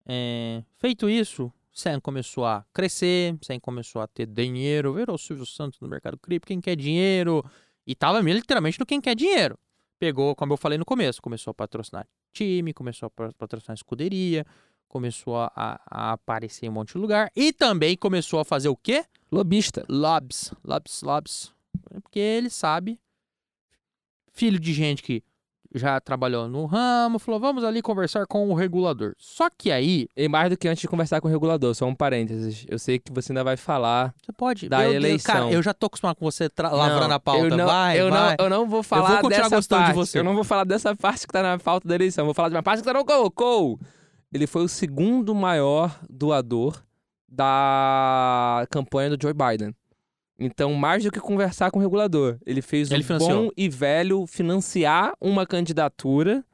[0.06, 5.46] É, feito isso, Sam começou a crescer, Sam começou a ter dinheiro, virou o Silvio
[5.46, 7.42] Santos no mercado cripto, quem quer dinheiro,
[7.86, 9.58] e tava literalmente no quem quer dinheiro.
[9.98, 14.44] Pegou, como eu falei no começo, começou a patrocinar time, começou a pa- patrocinar escuderia,
[14.88, 18.68] começou a, a- a aparecer em um monte de lugar, e também começou a fazer
[18.68, 19.04] o quê?
[19.30, 19.84] Lobista.
[19.88, 21.52] Lobs, lobs, lobs.
[22.02, 22.98] Porque ele sabe,
[24.32, 25.22] filho de gente que
[25.74, 29.14] já trabalhou no ramo, falou, vamos ali conversar com o regulador.
[29.18, 31.94] Só que aí, E mais do que antes de conversar com o regulador, só um
[31.94, 32.66] parênteses.
[32.68, 34.14] Eu sei que você ainda vai falar.
[34.22, 34.68] você pode...
[34.68, 35.34] Da Deus, eleição.
[35.34, 37.46] cara, eu já tô acostumado com você tra- lavrando a pauta.
[37.46, 38.36] Eu não, vai, eu vai.
[38.38, 39.96] Não, eu não vou falar continuar dessa gostando de parte.
[39.96, 40.18] você.
[40.18, 42.24] Eu não vou falar dessa parte que tá na pauta da eleição.
[42.24, 43.78] Vou falar de uma parte que você não colocou.
[44.32, 46.82] Ele foi o segundo maior doador
[47.28, 49.74] da campanha do Joe Biden.
[50.44, 53.44] Então, mais do que conversar com o regulador, ele fez Ele o financiou.
[53.46, 56.44] bom e velho financiar uma candidatura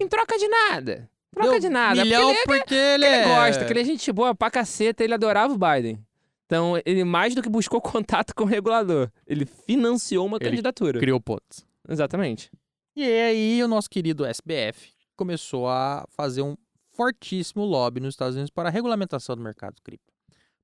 [0.00, 1.10] em troca de nada.
[1.34, 2.02] Troca Deu de nada.
[2.04, 3.24] Milhão porque ele, porque ele, ele é...
[3.24, 5.98] gosta, que ele é gente boa pra caceta, ele adorava o Biden.
[6.46, 10.98] Então, ele mais do que buscou contato com o regulador, ele financiou uma Ele candidatura.
[10.98, 11.66] criou pontos.
[11.88, 12.50] Exatamente.
[12.96, 16.56] E aí o nosso querido SBF começou a fazer um
[16.92, 20.12] fortíssimo lobby nos Estados Unidos para a regulamentação do mercado cripto.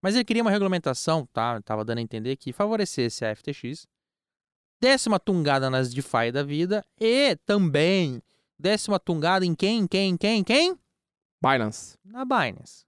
[0.05, 1.63] Mas ele queria uma regulamentação, tá?
[1.63, 3.87] Tava dando a entender que favorecesse a FTX,
[4.79, 8.21] desse uma tungada nas DeFi da vida e também
[8.59, 10.79] desse uma tungada em quem, quem, quem, quem?
[11.43, 11.97] Binance.
[12.05, 12.85] Na Binance.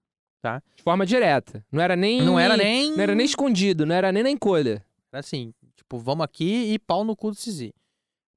[0.76, 1.64] De forma direta.
[1.72, 2.20] Não era nem.
[2.20, 2.90] Não era nem...
[2.90, 4.84] Não era nem escondido, não era nem na encolha.
[5.10, 7.72] Era assim, tipo, vamos aqui e pau no cu do Sisi.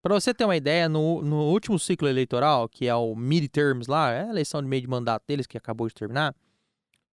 [0.01, 4.13] Pra você ter uma ideia, no, no último ciclo eleitoral, que é o midterms lá,
[4.13, 6.33] é a eleição de meio de mandato deles, que acabou de terminar,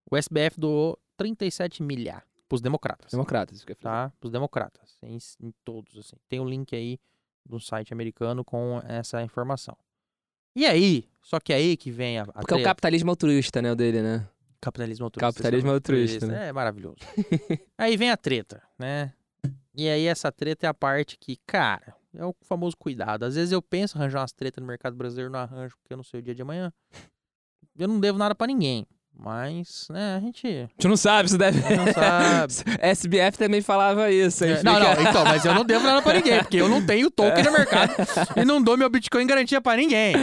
[0.09, 3.11] o SBF doou 37 milhar pros democratas.
[3.11, 4.11] Democratas, isso que eu falar.
[4.11, 4.17] Tá?
[4.21, 4.97] Pros democratas.
[5.03, 6.17] Em, em todos, assim.
[6.29, 6.99] Tem um link aí
[7.45, 9.77] do site americano com essa informação.
[10.55, 12.71] E aí, só que aí que vem a, a Porque é o treta.
[12.71, 13.71] capitalismo altruísta, né?
[13.71, 14.27] O dele, né?
[14.61, 15.33] Capitalismo altruísta.
[15.33, 16.49] Capitalismo é altruísta, né?
[16.49, 16.97] É maravilhoso.
[17.77, 19.13] aí vem a treta, né?
[19.75, 23.25] E aí essa treta é a parte que, cara, é o famoso cuidado.
[23.25, 26.05] Às vezes eu penso arranjar umas tretas no mercado brasileiro, não arranjo porque eu não
[26.05, 26.73] sei o dia de amanhã.
[27.79, 28.87] Eu não devo nada pra ninguém.
[29.19, 31.59] Mas, né, a gente Tu não sabe, você deve.
[31.75, 32.53] não sabe.
[32.81, 34.45] SBF também falava isso.
[34.45, 36.85] É, não, não, fica- então, mas eu não devo nada pra ninguém, porque eu não
[36.85, 37.95] tenho token no mercado
[38.37, 40.15] e não dou meu Bitcoin garantia pra ninguém.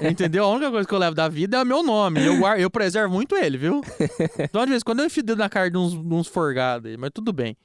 [0.00, 0.44] Entendeu?
[0.44, 2.24] A única coisa que eu levo da vida é o meu nome.
[2.24, 3.82] Eu, guardo, eu preservo muito ele, viu?
[4.38, 6.96] Então, de vez em quando eu enfio dedo na cara de uns, uns forgados aí,
[6.96, 7.56] mas tudo bem.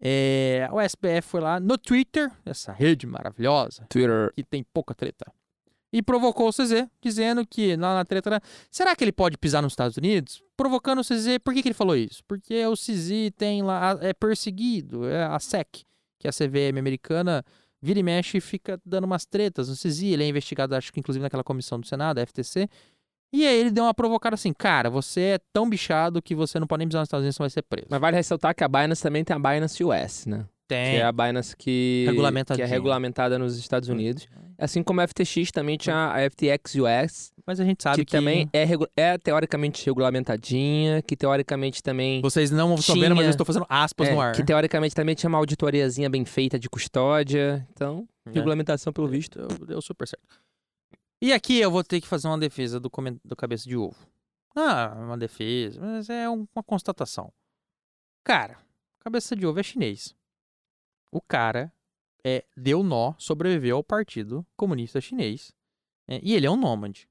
[0.00, 4.32] É, o SBF foi lá no Twitter, essa rede maravilhosa, Twitter.
[4.34, 5.24] que tem pouca treta.
[5.92, 9.60] E provocou o CZ, dizendo que lá na treta, era, será que ele pode pisar
[9.60, 10.42] nos Estados Unidos?
[10.56, 12.22] Provocando o CZ, por que, que ele falou isso?
[12.26, 15.84] Porque o CZ tem lá, é perseguido, é a SEC,
[16.18, 17.44] que é a CVM americana,
[17.80, 21.00] vira e mexe e fica dando umas tretas no CZ, ele é investigado, acho que
[21.00, 22.68] inclusive naquela comissão do Senado, a FTC,
[23.34, 26.66] e aí ele deu uma provocada assim, cara, você é tão bichado que você não
[26.66, 27.86] pode nem pisar nos Estados Unidos, você vai ser preso.
[27.90, 30.46] Mas vale ressaltar que a Binance também tem a Binance US, né?
[30.68, 30.92] Tem.
[30.94, 32.06] que é a Binance que,
[32.54, 34.26] que é regulamentada nos Estados Unidos.
[34.58, 38.48] Assim como a FTX também tinha a FTX US, Mas a gente sabe que, também
[38.52, 38.64] é,
[38.96, 43.66] é teoricamente regulamentadinha, que teoricamente também Vocês não estão vendo, mas Tinha- eu estou fazendo
[43.68, 44.34] aspas é, no ar.
[44.34, 47.66] que teoricamente também tinha uma auditoriazinha bem feita de custódia.
[47.72, 48.30] Então, É.
[48.30, 49.38] regulamentação pelo visto.
[49.66, 50.22] Deu, super certo.
[51.20, 52.90] E aqui eu vou ter que fazer uma defesa do,
[53.24, 53.96] do cabeça de ovo.
[54.54, 57.32] Ah, uma defesa, mas é um- uma constatação.
[58.24, 58.58] Cara,
[59.00, 60.14] cabeça de ovo é chinês.
[61.12, 61.72] O cara
[62.24, 65.52] é, deu nó, sobreviveu ao Partido Comunista Chinês.
[66.08, 67.08] é, e ele é um nômade.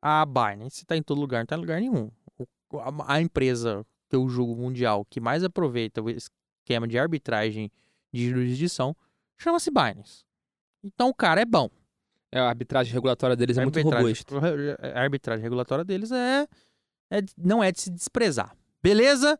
[0.00, 2.10] A Binance está em todo lugar, não está em lugar nenhum.
[2.38, 7.70] O- a, a empresa que eu julgo mundial que mais aproveita o esquema de arbitragem
[8.12, 8.94] de jurisdição
[9.36, 10.24] chama-se Binance.
[10.84, 11.68] Então o cara é bom.
[12.30, 14.34] É, a arbitragem regulatória deles é muito robusta.
[14.94, 16.46] a arbitragem regulatória deles é,
[17.10, 18.56] é não é de se desprezar.
[18.82, 19.38] Beleza?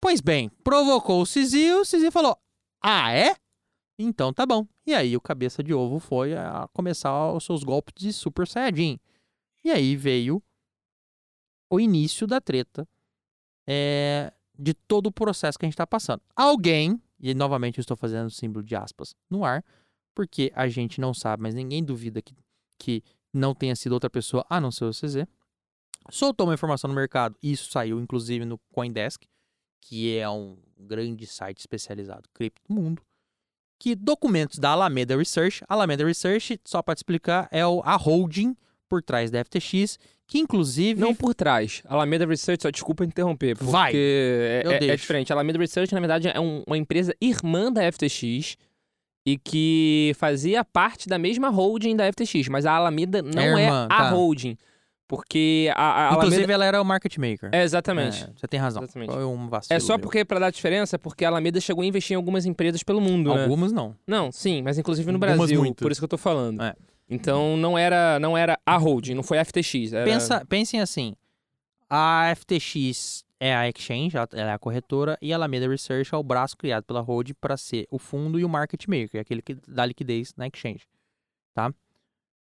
[0.00, 2.36] Pois bem, provocou o Sisi, o Sisi falou:
[2.80, 3.34] Ah, é?
[3.98, 4.66] Então tá bom.
[4.86, 8.98] E aí o cabeça de ovo foi a começar os seus golpes de Super Saiyajin.
[9.64, 10.42] E aí veio
[11.70, 12.88] o início da treta
[13.66, 16.22] é, de todo o processo que a gente tá passando.
[16.34, 19.64] Alguém, e novamente eu estou fazendo o símbolo de aspas no ar,
[20.14, 22.34] porque a gente não sabe, mas ninguém duvida que,
[22.78, 25.26] que não tenha sido outra pessoa a não ser o CZ,
[26.10, 29.24] soltou uma informação no mercado, isso saiu inclusive no Coindesk,
[29.80, 33.02] que é um grande site especializado cripto do mundo,
[33.80, 38.56] que documentos da Alameda Research, Alameda Research, só para te explicar, é a holding
[38.88, 41.82] por trás da FTX, que inclusive Não por trás.
[41.86, 43.92] Alameda Research, só desculpa interromper, porque Vai.
[43.94, 45.32] é, Eu é- é diferente.
[45.32, 48.56] A Alameda Research, na verdade, é um- uma empresa irmã da FTX
[49.26, 53.84] e que fazia parte da mesma holding da FTX, mas a Alameda não é, irmã,
[53.84, 54.10] a tá.
[54.10, 54.56] holding.
[55.08, 56.52] Porque a, a inclusive Alameda...
[56.52, 57.48] ela era o market maker.
[57.50, 58.24] É, exatamente.
[58.24, 58.82] É, você tem razão.
[58.82, 59.10] Exatamente.
[59.10, 59.74] Foi um vacilo.
[59.74, 60.00] É só meu.
[60.00, 63.34] porque, pra dar diferença, porque a Alameda chegou a investir em algumas empresas pelo mundo,
[63.34, 63.44] né?
[63.44, 63.96] Algumas não.
[64.06, 65.82] Não, sim, mas inclusive no Algumas Brasil, muitas.
[65.82, 66.62] por isso que eu tô falando.
[66.62, 66.74] É.
[67.08, 69.94] Então não era, não era a holding, não foi a FTX.
[69.94, 70.04] Era...
[70.04, 71.14] Pensa, pensem assim:
[71.88, 76.22] a FTX é a exchange, ela é a corretora, e a Alameda Research é o
[76.22, 79.86] braço criado pela Hold para ser o fundo e o market maker, aquele que dá
[79.86, 80.86] liquidez na exchange,
[81.54, 81.72] tá?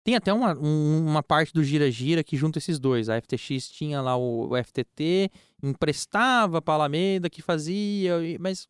[0.08, 3.10] Tem até uma, um- uma parte do gira-gira que junta esses dois.
[3.10, 5.30] A FTX tinha lá o, o FTT,
[5.62, 8.66] emprestava para a Alameda, que fazia, mas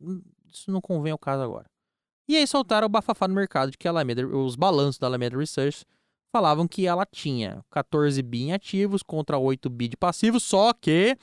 [0.53, 1.67] isso não convém ao caso agora.
[2.29, 5.39] E aí soltaram o bafafá no mercado de que a Alameda, os balanços da Alameda
[5.39, 5.85] Research
[6.33, 11.17] falavam que ela tinha 14 bi em ativos contra 8 bi de passivos, só que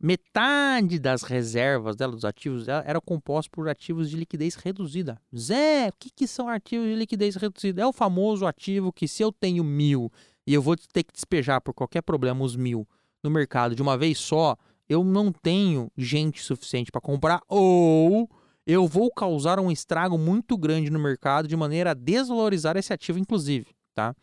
[0.00, 5.20] metade das reservas dela, dos ativos dela, era composta por ativos de liquidez reduzida.
[5.36, 7.82] Zé, o que, que são ativos de liquidez reduzida?
[7.82, 10.10] É o famoso ativo que se eu tenho mil
[10.46, 12.88] e eu vou ter que despejar por qualquer problema os mil
[13.22, 14.56] no mercado de uma vez só,
[14.88, 18.28] eu não tenho gente suficiente para comprar ou
[18.66, 23.18] eu vou causar um estrago muito grande no mercado de maneira a desvalorizar esse ativo,
[23.18, 24.14] inclusive, tá?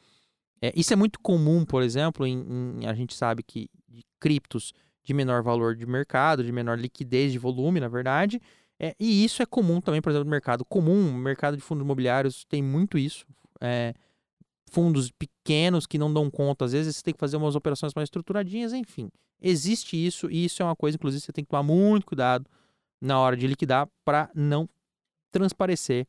[0.62, 2.40] É, isso é muito comum, por exemplo, em,
[2.82, 4.74] em- a gente sabe que de criptos
[5.08, 8.42] de menor valor de mercado, de menor liquidez de volume, na verdade.
[8.78, 12.44] É, e isso é comum também, por exemplo, no mercado comum, mercado de fundos imobiliários
[12.44, 13.26] tem muito isso.
[13.62, 13.94] É,
[14.70, 18.08] fundos pequenos que não dão conta, às vezes você tem que fazer umas operações mais
[18.08, 19.10] estruturadinhas, enfim.
[19.42, 22.46] Existe isso e isso é uma coisa, inclusive, você tem que tomar muito cuidado
[23.00, 24.68] na hora de liquidar para não
[25.32, 26.06] transparecer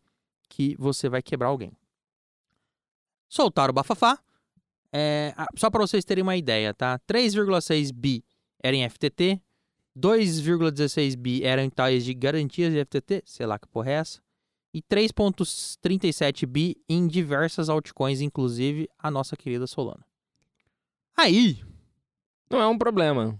[0.49, 1.71] que você vai quebrar alguém.
[3.29, 4.19] Soltaram o bafafá.
[4.93, 6.99] É, só para vocês terem uma ideia, tá?
[7.07, 8.25] 3,6 bi
[8.63, 9.41] era em FTT,
[9.99, 14.21] 2,16 bi eram em tais de garantias de FTT, sei lá que porra é essa,
[14.73, 20.05] e 3,37 bi em diversas altcoins, inclusive a nossa querida Solana.
[21.17, 21.59] Aí,
[22.51, 23.39] Não é um problema.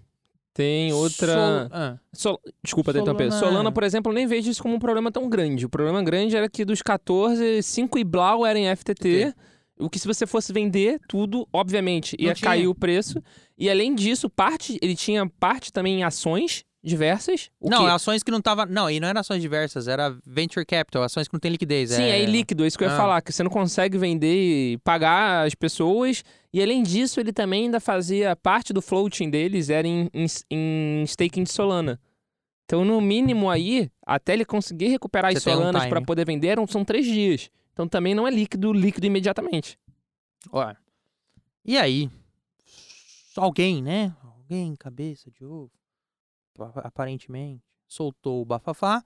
[0.53, 1.33] Tem outra.
[1.33, 2.91] Sol- ah, Sol- Desculpa.
[2.99, 5.65] Solana- Solana, por exemplo, eu nem vejo isso como um problema tão grande.
[5.65, 9.33] O problema grande era que dos 14, 5 e blau eram em FTT.
[9.79, 13.21] O que se você fosse vender tudo, obviamente, ia cair o preço.
[13.57, 17.49] E além disso, parte, ele tinha parte também em ações diversas.
[17.61, 17.89] Não, que...
[17.91, 18.65] ações que não tava.
[18.65, 21.91] Não, e não eram ações diversas, era venture capital, ações que não tem liquidez.
[21.91, 22.97] Sim, é é ilíquido, é isso que eu ia Ah.
[22.97, 24.33] falar, que você não consegue vender
[24.73, 26.23] e pagar as pessoas.
[26.53, 31.03] E além disso, ele também ainda fazia parte do floating deles, era em, em, em
[31.03, 31.99] staking de Solana.
[32.65, 36.05] Então, no mínimo aí, até ele conseguir recuperar as Você um Solanas para time.
[36.05, 37.49] poder vender, eram- são três dias.
[37.79, 39.79] Então também não é líquido, líquido imediatamente.
[40.51, 40.75] Ó.
[41.63, 42.11] E aí,
[43.37, 44.13] alguém, né?
[44.21, 45.71] Alguém, cabeça de ovo,
[46.53, 49.01] pa- aparentemente, soltou o bafafá.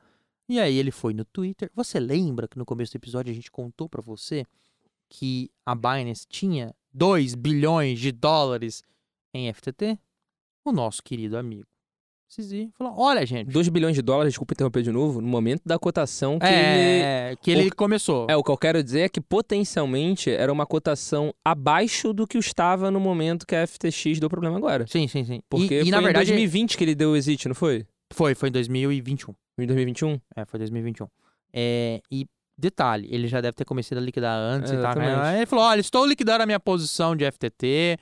[0.50, 1.70] E aí ele foi no Twitter.
[1.76, 4.44] Você lembra que no começo do episódio a gente contou pra você
[5.08, 8.82] que a Binance tinha 2 bilhões de dólares
[9.36, 10.00] em FTT?
[10.66, 11.68] O nosso querido amigo
[12.36, 13.50] CZ falou, olha, gente.
[13.50, 16.54] 2 bilhões de dólares, desculpa interromper de novo, no momento da cotação que ele.
[16.56, 18.28] é, que ele o- começou.
[18.30, 22.38] É, o que eu quero dizer é que potencialmente era uma cotação abaixo do que
[22.38, 24.86] estava no momento que a FTX deu problema agora.
[24.88, 25.42] Sim, sim, sim.
[25.50, 27.86] Porque e, e, foi na verdade em 2020 que ele deu o exit, não foi?
[28.14, 29.34] foi, foi em 2021.
[29.60, 30.20] Em 2021?
[30.36, 31.08] É, foi 2021.
[31.54, 32.26] É, e
[32.58, 34.96] detalhe, ele já deve ter começado a liquidar antes e tal.
[34.96, 35.38] né?
[35.38, 37.98] Ele falou: olha, estou liquidando a minha posição de FTT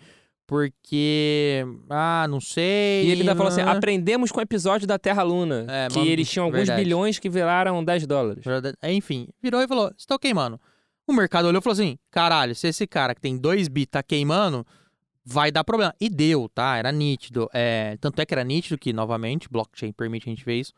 [0.52, 1.66] porque.
[1.90, 3.06] Ah, não sei.
[3.06, 5.98] E ele ainda falou assim: ah, aprendemos com o episódio da Terra Luna, É, que
[6.00, 6.84] mas- eles tinham alguns verdade.
[6.84, 8.44] bilhões que viraram 10 dólares.
[8.84, 10.60] Enfim, virou e falou: estou queimando.
[11.08, 14.04] O mercado olhou e falou assim: caralho, se esse cara que tem 2 bi tá
[14.04, 14.66] queimando,
[15.26, 15.94] vai dar problema.
[16.00, 16.78] E deu, tá?
[16.78, 17.50] Era nítido.
[17.54, 20.74] É, tanto é que era nítido que, novamente, blockchain permite a gente ver isso.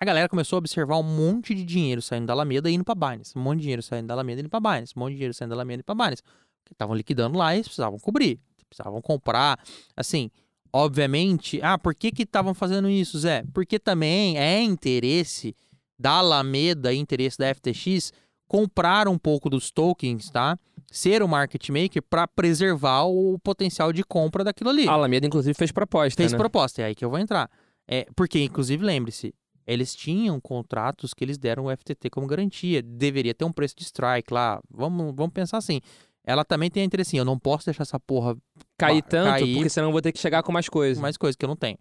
[0.00, 2.94] A galera começou a observar um monte de dinheiro saindo da Alameda e indo pra
[2.94, 3.38] Binance.
[3.38, 4.92] Um monte de dinheiro saindo da Alameda e indo pra Binance.
[4.96, 6.22] Um monte de dinheiro saindo da Alameda e indo pra Binance.
[6.24, 8.40] Porque estavam liquidando lá e eles precisavam cobrir.
[8.74, 9.58] Precisavam comprar.
[9.96, 10.30] Assim,
[10.72, 11.60] obviamente.
[11.62, 13.44] Ah, por que que estavam fazendo isso, Zé?
[13.52, 15.54] Porque também é interesse
[15.98, 18.12] da Alameda e interesse da FTX
[18.48, 20.58] comprar um pouco dos tokens, tá?
[20.90, 24.86] Ser o market maker para preservar o potencial de compra daquilo ali.
[24.88, 26.16] A Alameda, inclusive, fez proposta.
[26.16, 26.38] Fez né?
[26.38, 27.50] proposta, é aí que eu vou entrar.
[27.88, 29.34] É, porque, inclusive, lembre-se,
[29.66, 32.82] eles tinham contratos que eles deram o FTT como garantia.
[32.82, 34.60] Deveria ter um preço de strike lá.
[34.70, 35.80] Vamos, vamos pensar assim.
[36.24, 38.36] Ela também tem interesse assim, eu não posso deixar essa porra
[38.78, 39.54] Cair tanto, cair.
[39.54, 41.00] porque senão eu vou ter que chegar com mais coisas.
[41.00, 41.76] mais coisa que eu não tenho.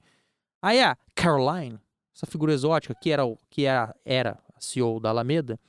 [0.61, 1.77] Aí a Caroline,
[2.15, 5.59] essa figura exótica que era, o- que era, era a CEO da Alameda,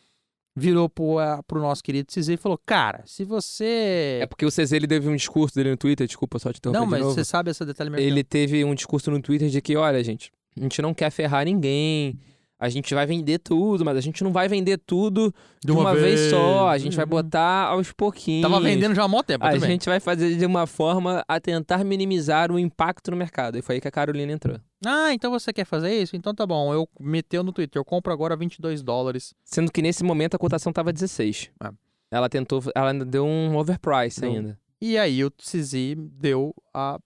[0.54, 4.18] virou pro, a- pro nosso querido CZ e falou: Cara, se você.
[4.22, 6.80] É porque o CZ ele teve um discurso dele no Twitter, desculpa só te interromper
[6.80, 7.90] não, de mas você sabe esse detalhe.
[8.02, 11.44] Ele teve um discurso no Twitter de que, olha, gente, a gente não quer ferrar
[11.44, 12.18] ninguém,
[12.64, 16.31] a gente vai vender tudo, mas a gente não vai vender tudo de uma, vez.
[16.31, 17.11] só, a gente vai Uhum.
[17.11, 18.42] botar aos pouquinhos.
[18.48, 19.70] Tava vendendo já há mó tempo, A tudo bem.
[19.70, 23.59] gente vai fazer de uma forma a tentar minimizar o impacto no mercado.
[23.59, 24.61] E foi aí que a Carolina entrou.
[24.87, 26.14] Ah, então você quer fazer isso?
[26.14, 26.72] Então tá bom.
[26.72, 29.35] Eu meteu no Twitter, eu compro agora 22 dólares.
[29.44, 31.51] Sendo que nesse momento a cotação tava 16.
[31.59, 31.72] Ah.
[32.12, 34.31] Ela tentou, ela ainda deu um overprice Deu.
[34.31, 34.59] ainda.
[34.81, 36.98] E aí o CZ deu a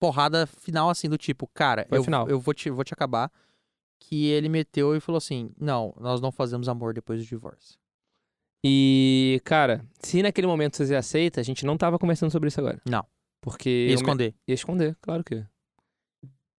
[0.00, 2.28] porrada final assim do tipo, cara, Foi eu, final.
[2.28, 3.30] eu vou te vou te acabar.
[4.00, 7.78] Que ele meteu e falou assim: "Não, nós não fazemos amor depois do divórcio".
[8.64, 12.80] E, cara, se naquele momento você aceita, a gente não tava conversando sobre isso agora.
[12.88, 13.04] Não.
[13.40, 13.68] Porque.
[13.68, 14.34] E eu me- esconder.
[14.48, 15.44] Ia esconder, claro que.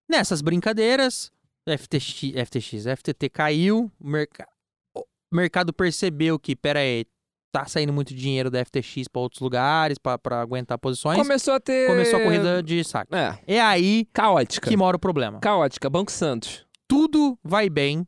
[0.08, 1.30] Nessas brincadeiras,
[1.68, 4.48] FTX, FTX, FTT caiu, o, merca-
[4.96, 7.04] o mercado percebeu que, pera aí,
[7.52, 11.18] tá saindo muito dinheiro da FTX pra outros lugares, pra pra aguentar posições.
[11.18, 11.86] Começou a ter.
[11.86, 13.14] Começou a corrida de saque.
[13.14, 14.68] É, É aí caótica.
[14.68, 15.38] que mora o problema.
[15.38, 16.66] Caótica, Banco Santos.
[16.90, 18.04] Tudo vai bem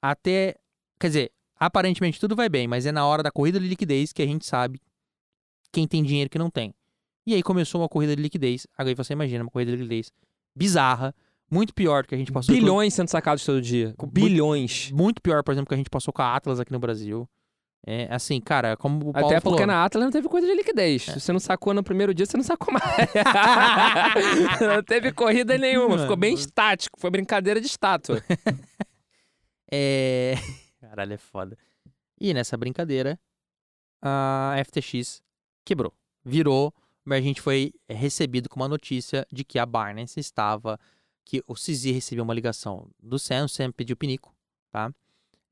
[0.00, 0.54] até.
[1.00, 4.22] Quer dizer, aparentemente tudo vai bem, mas é na hora da corrida de liquidez que
[4.22, 4.80] a gente sabe
[5.72, 6.72] quem tem dinheiro e quem não tem.
[7.26, 8.66] E aí começou uma corrida de liquidez.
[8.78, 10.12] Agora você imagina uma corrida de liquidez
[10.56, 11.12] bizarra,
[11.50, 12.54] muito pior do que a gente passou.
[12.54, 13.94] Bilhões sendo sacados todo dia.
[14.12, 14.92] Bilhões.
[14.92, 17.28] Muito pior, por exemplo, que a gente passou com a Atlas aqui no Brasil.
[17.84, 19.56] É assim, cara, como o Paulo Até falou.
[19.58, 21.02] porque na Atlas não teve coisa de liquidez.
[21.02, 22.84] Se você não sacou no primeiro dia, você não sacou mais.
[24.60, 25.98] não teve corrida nenhuma.
[25.98, 27.00] Ficou bem estático.
[27.00, 28.22] Foi brincadeira de estátua.
[29.74, 30.34] É.
[30.82, 31.56] Caralho, é foda.
[32.20, 33.18] E nessa brincadeira,
[34.02, 35.22] a FTX
[35.64, 35.94] quebrou.
[36.22, 40.78] Virou, mas a gente foi recebido com uma notícia de que a Binance estava.
[41.24, 44.34] Que o CZ recebeu uma ligação do Sam, o Sam pediu pinico,
[44.70, 44.92] tá?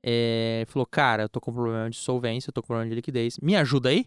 [0.02, 3.38] É, falou, cara, eu tô com problema de solvência, eu tô com problema de liquidez,
[3.40, 4.06] me ajuda aí?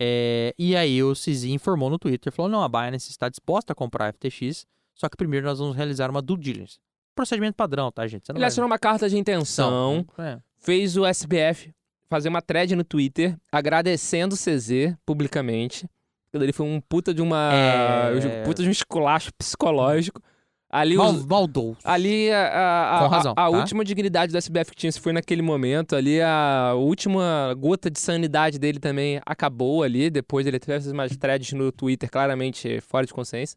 [0.00, 3.76] É, e aí o CZ informou no Twitter, falou, não, a Binance está disposta a
[3.76, 6.78] comprar a FTX, só que primeiro nós vamos realizar uma due diligence.
[7.14, 8.26] Procedimento padrão, tá, gente?
[8.26, 10.38] Você Ele vai- assinou uma carta de intenção, Não, é.
[10.58, 11.72] fez o SBF
[12.08, 15.88] fazer uma thread no Twitter, agradecendo o CZ publicamente.
[16.32, 17.50] Ali foi um puta de uma.
[17.52, 18.44] É.
[18.44, 20.22] puta de um esculacho psicológico.
[20.70, 21.78] Ali Mal, os, maldoso.
[21.82, 23.56] Ali a, a, a- razão, a, a tá?
[23.56, 25.96] última dignidade do SBF que tinha se foi naquele momento.
[25.96, 30.10] Ali a última gota de sanidade dele também acabou ali.
[30.10, 33.56] Depois ele teve essas umas threads no Twitter claramente fora de consciência.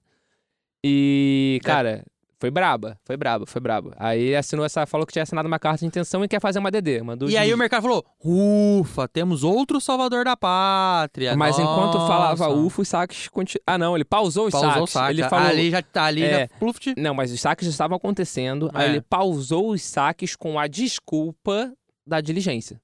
[0.83, 2.03] E, É.
[2.41, 3.93] foi braba, foi braba, foi braba.
[3.97, 6.71] Aí assinou essa, falou que tinha assinado uma carta de intenção e quer fazer uma
[6.71, 7.03] DD.
[7.03, 11.35] Mandou E aí o mercado falou: ufa, temos outro salvador da pátria.
[11.37, 12.07] Mas enquanto Nossa.
[12.07, 13.61] falava ufa, os saques continu...
[13.67, 14.83] Ah, não, ele pausou os pausou saques.
[14.83, 15.11] o saque.
[15.13, 15.47] Ele falou...
[15.47, 16.39] Ali já tá ali, É.
[16.41, 16.95] já pluft.
[16.97, 18.71] Não, mas os saques já estavam acontecendo.
[18.73, 18.89] Aí É.
[18.89, 21.71] ele pausou os saques com a desculpa
[22.07, 22.81] da diligência.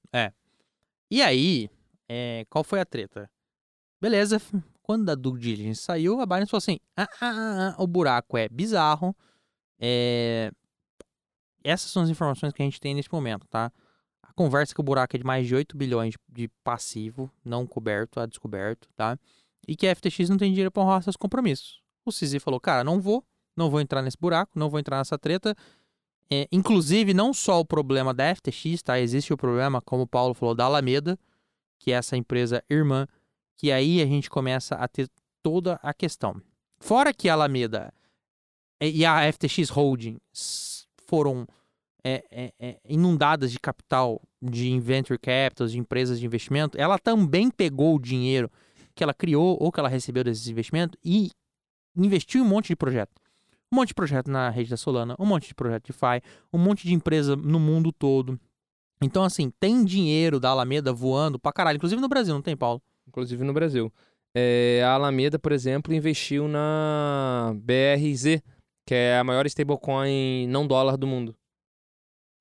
[1.10, 1.68] E aí,
[2.08, 3.28] é, qual foi a treta?
[4.00, 4.40] Beleza,
[4.82, 8.36] quando a due diligence saiu, a Binance falou assim: ah, ah, ah, ah, o buraco
[8.38, 9.16] é bizarro.
[9.78, 10.50] É...
[11.62, 13.70] Essas são as informações que a gente tem nesse momento, tá?
[14.22, 18.20] A conversa que o buraco é de mais de 8 bilhões de passivo, não coberto,
[18.20, 19.18] a descoberto, tá?
[19.66, 21.82] E que a FTX não tem dinheiro pra honrar seus compromissos.
[22.04, 23.24] O CZ falou, cara, não vou,
[23.56, 25.54] Não vou entrar nesse buraco, não vou entrar nessa treta.
[26.30, 29.00] É, inclusive, não só o problema da FTX, tá?
[29.00, 31.18] Existe o problema, como o Paulo falou, da Alameda,
[31.78, 33.06] que é essa empresa irmã,
[33.56, 35.10] que aí a gente começa a ter
[35.42, 36.40] toda a questão.
[36.78, 37.92] Fora que a Alameda
[38.80, 40.18] e a FTX Holding
[41.06, 41.46] foram
[42.04, 47.50] é, é, é, inundadas de capital de venture capitals, de empresas de investimento, ela também
[47.50, 48.50] pegou o dinheiro
[48.94, 51.30] que ela criou ou que ela recebeu desses investimentos e
[51.96, 53.12] investiu em um monte de projeto.
[53.70, 56.22] Um monte de projeto na rede da Solana, um monte de projeto de FI,
[56.52, 58.40] um monte de empresa no mundo todo.
[59.02, 61.76] Então, assim, tem dinheiro da Alameda voando pra caralho.
[61.76, 62.82] Inclusive no Brasil, não tem, Paulo?
[63.06, 63.92] Inclusive no Brasil.
[64.34, 68.42] É, a Alameda, por exemplo, investiu na BRZ,
[68.88, 71.36] que é a maior stablecoin não dólar do mundo.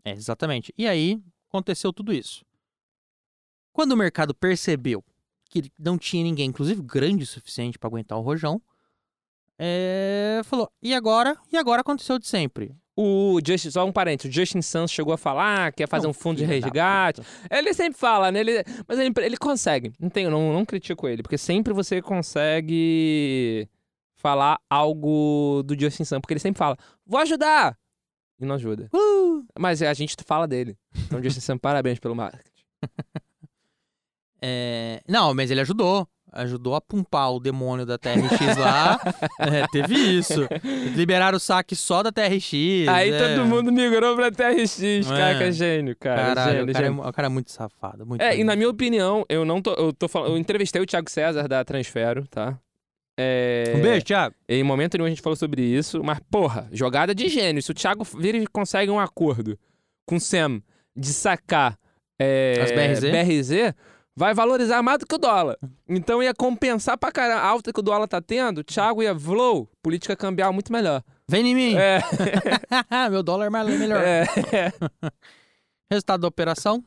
[0.05, 0.73] É, exatamente.
[0.77, 2.45] E aí aconteceu tudo isso.
[3.73, 5.03] Quando o mercado percebeu
[5.49, 8.61] que não tinha ninguém, inclusive grande o suficiente para aguentar o rojão,
[9.59, 10.39] é...
[10.45, 11.37] falou: e agora?
[11.51, 12.73] E agora aconteceu de sempre.
[12.95, 16.11] O Justin, só um parênteses, o Justin Santos chegou a falar que quer fazer Não,
[16.11, 17.21] um fundo de resgate.
[17.51, 18.39] Ele sempre fala, né?
[18.39, 19.91] Ele, mas ele, ele consegue.
[19.99, 23.69] Não, tenho, não, não critico ele, porque sempre você consegue
[24.17, 27.77] falar algo do Justin Santos, porque ele sempre fala, vou ajudar!
[28.39, 28.89] E não ajuda.
[28.93, 29.43] Uh!
[29.57, 30.77] Mas a gente fala dele.
[31.05, 32.51] Então, Justin Santos, parabéns pelo marketing.
[34.41, 36.07] É, Não, mas ele ajudou.
[36.31, 38.99] Ajudou a pumpar o demônio da TRX lá.
[39.39, 40.47] É, teve isso.
[40.95, 42.53] Liberaram o saque só da TRX.
[42.89, 43.35] Aí é.
[43.35, 45.37] todo mundo migrou pra TRX, cara, É.
[45.37, 46.35] que é gênio, cara.
[46.35, 46.93] Caralho, gênio, o, cara é, gênio.
[47.01, 48.05] mu- o cara é muito safado.
[48.05, 49.73] Muito É, e na minha opinião, eu não tô.
[49.73, 52.59] Eu, tô falando, eu entrevistei o Thiago César da Transfero, tá?
[53.17, 54.35] É, Um beijo, Thiago.
[54.47, 57.61] Em momento nenhum a gente falou sobre isso, mas, porra, jogada de gênio.
[57.61, 59.57] Se o Thiago vira e consegue um acordo
[60.05, 60.61] com o Sam
[60.95, 61.77] de sacar
[62.19, 63.11] é, As BRZ?
[63.11, 63.73] BRZ,
[64.15, 65.57] vai valorizar mais do que o dólar.
[65.87, 68.59] Então ia compensar pra caramba a alta que o dólar tá tendo.
[68.59, 71.03] O Thiago ia flow, política cambial muito melhor.
[71.29, 71.75] Vem em mim.
[71.75, 71.99] É,
[73.11, 74.01] Meu dólar é melhor.
[74.01, 74.25] é.
[75.91, 76.83] Resultado da operação: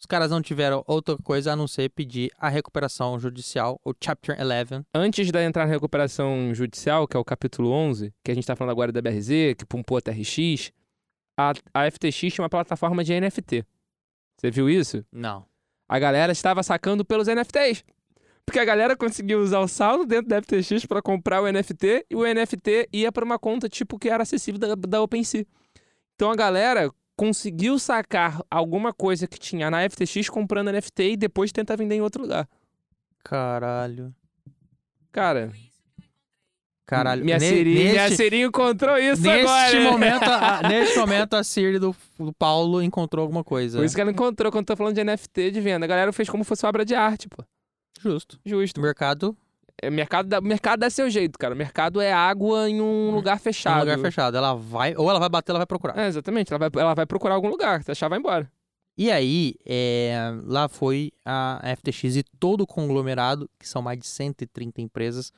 [0.00, 4.36] os caras não tiveram outra coisa a não ser pedir a recuperação judicial, o Chapter
[4.38, 4.84] 11.
[4.94, 8.54] Antes de entrar na recuperação judicial, que é o capítulo 11, que a gente tá
[8.54, 10.72] falando agora da BRZ, que pumpou a TRX,
[11.38, 13.64] a, a FTX tinha uma plataforma de NFT.
[14.36, 15.04] Você viu isso?
[15.12, 15.46] Não.
[15.88, 17.84] a galera estava sacando pelos NFTs.
[18.44, 22.14] Porque a galera conseguiu usar o saldo dentro da FTX para comprar o NFT e
[22.14, 25.46] o NFT ia para uma conta tipo que era acessível da, da OpenSea.
[26.14, 31.52] Então a galera conseguiu sacar alguma coisa que tinha na FTX comprando NFT e depois
[31.52, 32.48] tenta vender em outro lugar.
[33.22, 34.14] Caralho.
[35.12, 35.50] Cara,
[36.86, 37.24] Caralho.
[37.24, 39.72] minha, Ne- Siri, minha neste- Siri encontrou isso Neste agora.
[39.80, 39.90] né?
[39.90, 43.78] momento, a, neste momento, a Siri do, do Paulo encontrou alguma coisa.
[43.78, 45.86] Por isso que ela encontrou quando tá falando de NFT de venda.
[45.86, 47.42] A galera fez como fosse obra de arte, pô.
[48.00, 48.38] Justo.
[48.44, 48.78] Justo.
[48.80, 49.34] O mercado
[49.82, 51.54] É, mercado, dá, mercado dá seu jeito, cara.
[51.54, 53.76] Mercado é água em um lugar é fechado.
[53.76, 54.36] um lugar fechado.
[54.36, 55.98] Ela vai, ou ela vai bater, ela vai procurar.
[55.98, 56.52] É, exatamente.
[56.52, 57.82] Ela vai, ela vai procurar algum lugar.
[57.82, 58.50] Se achar, vai embora.
[58.96, 64.06] E aí, é, lá foi a FTX e todo o conglomerado, que são mais de
[64.06, 65.32] 130 empresas,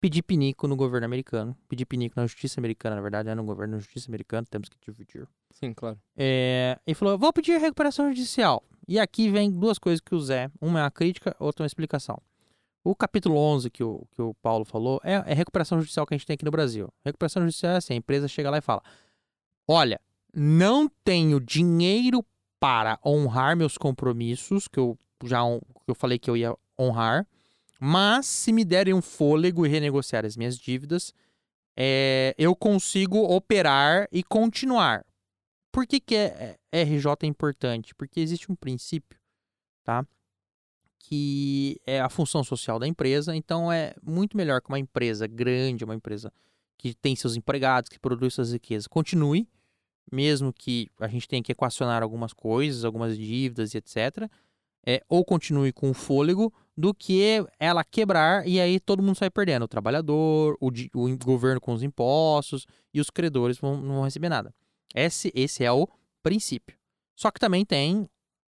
[0.00, 1.56] pedir pinico no governo americano.
[1.68, 4.76] Pedir pinico na justiça americana, na verdade, é no governo na justiça americana, temos que
[4.80, 5.26] dividir.
[5.50, 5.98] Sim, claro.
[6.16, 8.62] É, e falou: vou pedir recuperação judicial.
[8.86, 11.68] E aqui vem duas coisas que o Zé, uma é uma crítica, outra é uma
[11.68, 12.20] explicação.
[12.82, 16.16] O capítulo 11 que o, que o Paulo falou é, é recuperação judicial que a
[16.16, 16.92] gente tem aqui no Brasil.
[17.04, 18.82] Recuperação judicial é assim: a empresa chega lá e fala:
[19.68, 20.00] olha,
[20.34, 22.24] não tenho dinheiro
[22.58, 25.40] para honrar meus compromissos, que eu já
[25.84, 27.26] que eu falei que eu ia honrar,
[27.78, 31.14] mas se me derem um fôlego e renegociar as minhas dívidas,
[31.76, 35.04] é, eu consigo operar e continuar.
[35.72, 37.94] Por que, que é, é- RJ é importante?
[37.94, 39.18] Porque existe um princípio,
[39.84, 40.06] tá?
[41.00, 43.34] Que é a função social da empresa.
[43.34, 46.32] Então é muito melhor que uma empresa grande, uma empresa
[46.78, 49.48] que tem seus empregados, que produz suas riquezas, continue,
[50.10, 54.30] mesmo que a gente tenha que equacionar algumas coisas, algumas dívidas e etc.
[54.86, 59.30] É, ou continue com o fôlego, do que ela quebrar e aí todo mundo sai
[59.30, 59.64] perdendo.
[59.64, 64.30] O trabalhador, o, o governo com os impostos e os credores vão, não vão receber
[64.30, 64.54] nada.
[64.94, 65.86] Esse, esse é o
[66.22, 66.76] princípio.
[67.14, 68.08] Só que também tem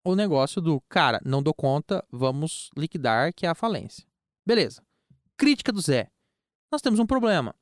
[0.07, 4.07] o negócio do, cara, não dou conta, vamos liquidar, que é a falência.
[4.47, 4.81] Beleza.
[5.37, 6.09] Crítica do Zé.
[6.71, 7.55] Nós temos um problema.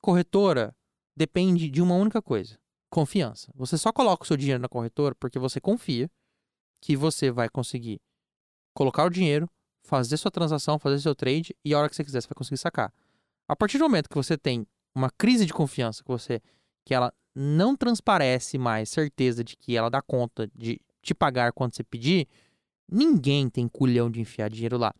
[0.00, 0.74] Corretora
[1.14, 3.52] depende de uma única coisa: confiança.
[3.54, 6.10] Você só coloca o seu dinheiro na corretora porque você confia
[6.80, 8.00] que você vai conseguir
[8.74, 9.46] colocar o dinheiro,
[9.84, 12.56] fazer sua transação, fazer seu trade e a hora que você quiser você vai conseguir
[12.56, 12.90] sacar.
[13.46, 16.40] A partir do momento que você tem uma crise de confiança, que você
[16.82, 21.74] que ela não transparece mais certeza de que ela dá conta de te pagar quando
[21.74, 22.26] você pedir,
[22.90, 24.92] ninguém tem culhão de enfiar dinheiro lá.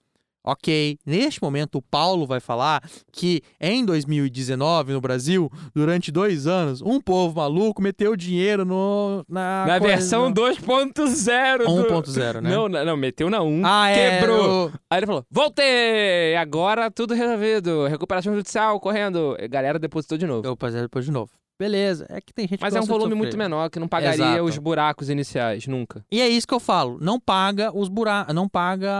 [0.43, 2.83] Ok, neste momento o Paulo vai falar
[3.13, 9.67] que em 2019, no Brasil, durante dois anos, um povo maluco meteu dinheiro no, na,
[9.67, 11.67] Na coisa- versão 2.0 do...
[11.67, 12.49] 1.0, né?
[12.49, 14.69] Não, não, meteu na 1, Ah, é, quebrou.
[14.69, 16.35] o- Aí ele falou, voltei!
[16.37, 19.37] Agora tudo resolvido, recuperação judicial correndo.
[19.39, 20.47] A galera depositou de novo.
[20.49, 21.31] Eu fazer depois de novo.
[21.61, 24.25] Beleza, é que tem gente Mas que é um volume muito menor, que não pagaria
[24.25, 24.45] Exato.
[24.45, 26.03] os buracos iniciais, nunca.
[26.11, 26.97] E é isso que eu falo.
[27.03, 28.91] Não paga os buracos, não paga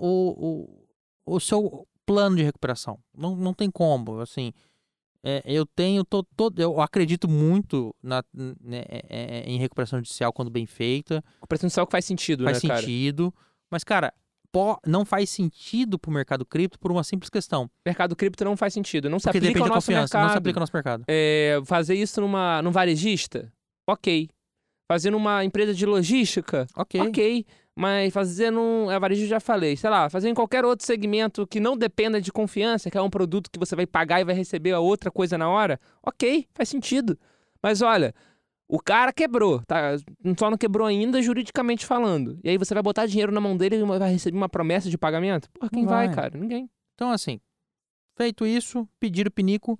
[0.00, 0.68] o,
[1.26, 2.96] o, o seu plano de recuperação.
[3.12, 4.52] Não, não tem como, assim.
[5.24, 10.32] É, eu tenho to, to- eu acredito muito na, né, é, é, em recuperação judicial
[10.32, 12.80] quando bem feita, Recuperação judicial que faz sentido, faz né, cara?
[12.82, 13.34] sentido.
[13.68, 14.14] Mas, cara,
[14.86, 17.70] não faz sentido pro mercado cripto por uma simples questão.
[17.86, 20.22] Mercado cripto não faz sentido, não se Porque aplica depende ao nosso confiança, mercado.
[20.22, 21.04] não se aplica ao nosso mercado.
[21.06, 23.52] É, fazer isso numa, num varejista,
[23.88, 24.28] ok.
[24.90, 27.00] Fazer numa empresa de logística, Ok.
[27.00, 27.46] ok.
[27.76, 28.90] Mas fazer num.
[28.90, 32.30] É, varejo já falei, sei lá, fazer em qualquer outro segmento que não dependa de
[32.32, 35.38] confiança, que é um produto que você vai pagar e vai receber a outra coisa
[35.38, 37.16] na hora, ok, faz sentido.
[37.62, 38.12] Mas olha,
[38.72, 39.96] o cara quebrou, tá?
[40.38, 42.38] Só não quebrou ainda juridicamente falando.
[42.44, 44.96] E aí você vai botar dinheiro na mão dele e vai receber uma promessa de
[44.96, 45.50] pagamento?
[45.50, 46.14] Porra, quem vai, vai.
[46.14, 46.38] cara?
[46.38, 46.70] Ninguém.
[46.94, 47.40] Então, assim,
[48.16, 49.78] feito isso, pedir o pinico.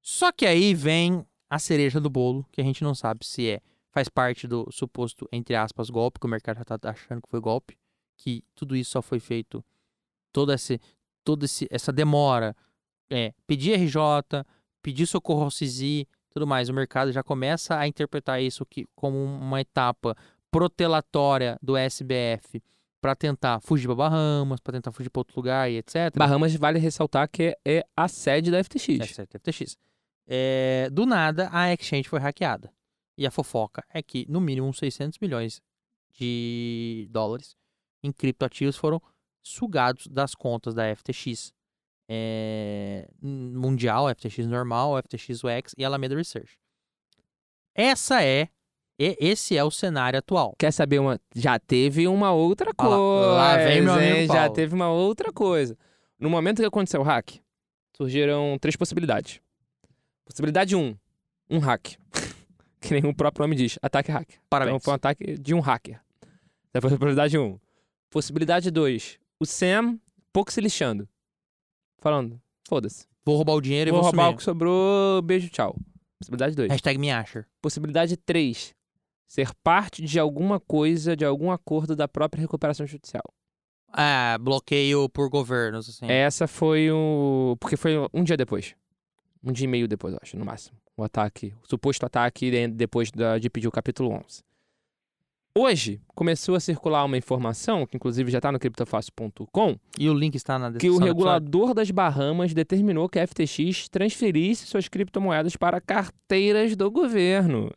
[0.00, 3.60] Só que aí vem a cereja do bolo, que a gente não sabe se é
[3.90, 7.40] faz parte do suposto, entre aspas, golpe, que o mercado já tá achando que foi
[7.40, 7.76] golpe,
[8.16, 9.64] que tudo isso só foi feito,
[10.30, 10.80] toda, esse,
[11.24, 12.54] toda esse, essa demora,
[13.10, 13.98] é, pedir RJ,
[14.80, 16.06] pedir socorro ao CISI,
[16.38, 20.16] tudo mais, o mercado já começa a interpretar isso que, como uma etapa
[20.50, 22.62] protelatória do SBF
[23.00, 26.16] para tentar fugir para Bahamas, para tentar fugir para outro lugar e etc.
[26.16, 29.00] Bahamas vale ressaltar que é, a sede da FTX.
[29.00, 29.76] É certo, FTX.
[30.26, 32.72] É, do nada, a exchange foi hackeada.
[33.16, 35.60] E a fofoca é que, no mínimo, uns 600 milhões
[36.18, 37.56] de dólares
[38.02, 39.02] em criptoativos foram
[39.42, 41.52] sugados das contas da FTX.
[42.08, 46.58] É, mundial, FTX normal, FTX UX e Alameda Research.
[47.74, 48.48] Essa é,
[48.98, 50.54] e- esse é o cenário atual.
[50.58, 51.20] Quer saber uma.
[51.34, 52.96] Já teve uma outra coisa.
[52.96, 54.26] lá, lá vem meu amigo hein?
[54.26, 54.52] Já Paulo.
[54.54, 55.76] teve uma outra coisa.
[56.18, 57.36] No momento que aconteceu o hack,
[57.96, 59.40] surgiram três possibilidades.
[60.24, 60.96] Possibilidade 1, um,
[61.50, 61.92] um hack.
[62.80, 64.30] que nem o próprio nome diz, ataque hack.
[64.50, 64.74] Parabéns.
[64.76, 66.00] Então foi um ataque de um hacker.
[66.72, 67.42] Essa foi a possibilidade 1.
[67.44, 67.58] Um.
[68.10, 69.98] Possibilidade 2, o Sam
[70.32, 71.08] pouco se lixando.
[72.00, 73.06] Falando, foda-se.
[73.24, 74.36] Vou roubar o dinheiro Vou e vou roubar o sumir.
[74.38, 75.76] que sobrou, beijo, tchau.
[76.20, 76.70] Possibilidade 2.
[76.70, 77.46] Hashtag me acha.
[77.60, 78.74] Possibilidade 3.
[79.26, 83.22] Ser parte de alguma coisa, de algum acordo da própria recuperação judicial.
[83.92, 86.06] Ah, bloqueio por governos, assim.
[86.10, 87.56] Essa foi o.
[87.60, 88.74] Porque foi um dia depois.
[89.42, 90.76] Um dia e meio depois, eu acho, no máximo.
[90.96, 91.54] O ataque.
[91.62, 94.42] O suposto ataque de- depois da- de pedir o capítulo 11.
[95.58, 100.36] Hoje, começou a circular uma informação, que inclusive já está no criptofácil.com, E o link
[100.36, 100.96] está na que descrição.
[100.96, 101.16] o do episódio.
[101.16, 107.72] regulador das Bahamas determinou que a FTX transferisse suas criptomoedas para carteiras do governo.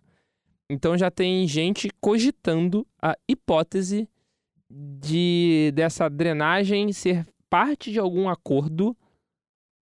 [0.69, 4.07] Então já tem gente cogitando a hipótese
[4.69, 8.95] de dessa drenagem ser parte de algum acordo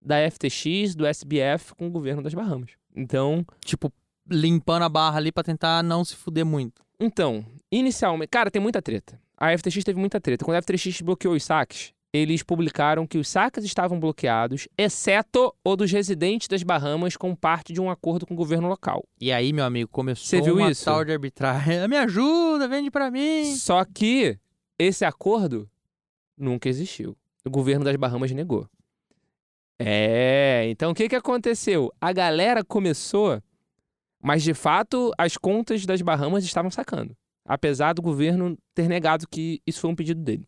[0.00, 2.70] da FTX, do SBF com o governo das Bahamas.
[2.96, 3.92] Então, Tipo,
[4.26, 6.82] limpando a barra ali pra tentar não se fuder muito.
[6.98, 9.20] Então, inicialmente, cara, tem muita treta.
[9.36, 10.44] A FTX teve muita treta.
[10.44, 15.76] Quando a FTX bloqueou os saques, eles publicaram que os saques estavam bloqueados, exceto o
[15.76, 19.04] dos residentes das Bahamas com parte de um acordo com o governo local.
[19.20, 20.84] E aí, meu amigo, começou Você viu uma isso?
[20.84, 21.86] tal de arbitragem.
[21.88, 23.54] Me ajuda, vende pra mim.
[23.56, 24.38] Só que
[24.78, 25.70] esse acordo
[26.36, 27.16] nunca existiu.
[27.44, 28.68] O governo das Bahamas negou.
[29.78, 31.90] É, então o que, que aconteceu?
[32.00, 33.40] A galera começou,
[34.22, 37.16] mas de fato as contas das Bahamas estavam sacando.
[37.44, 40.46] Apesar do governo ter negado que isso foi um pedido dele.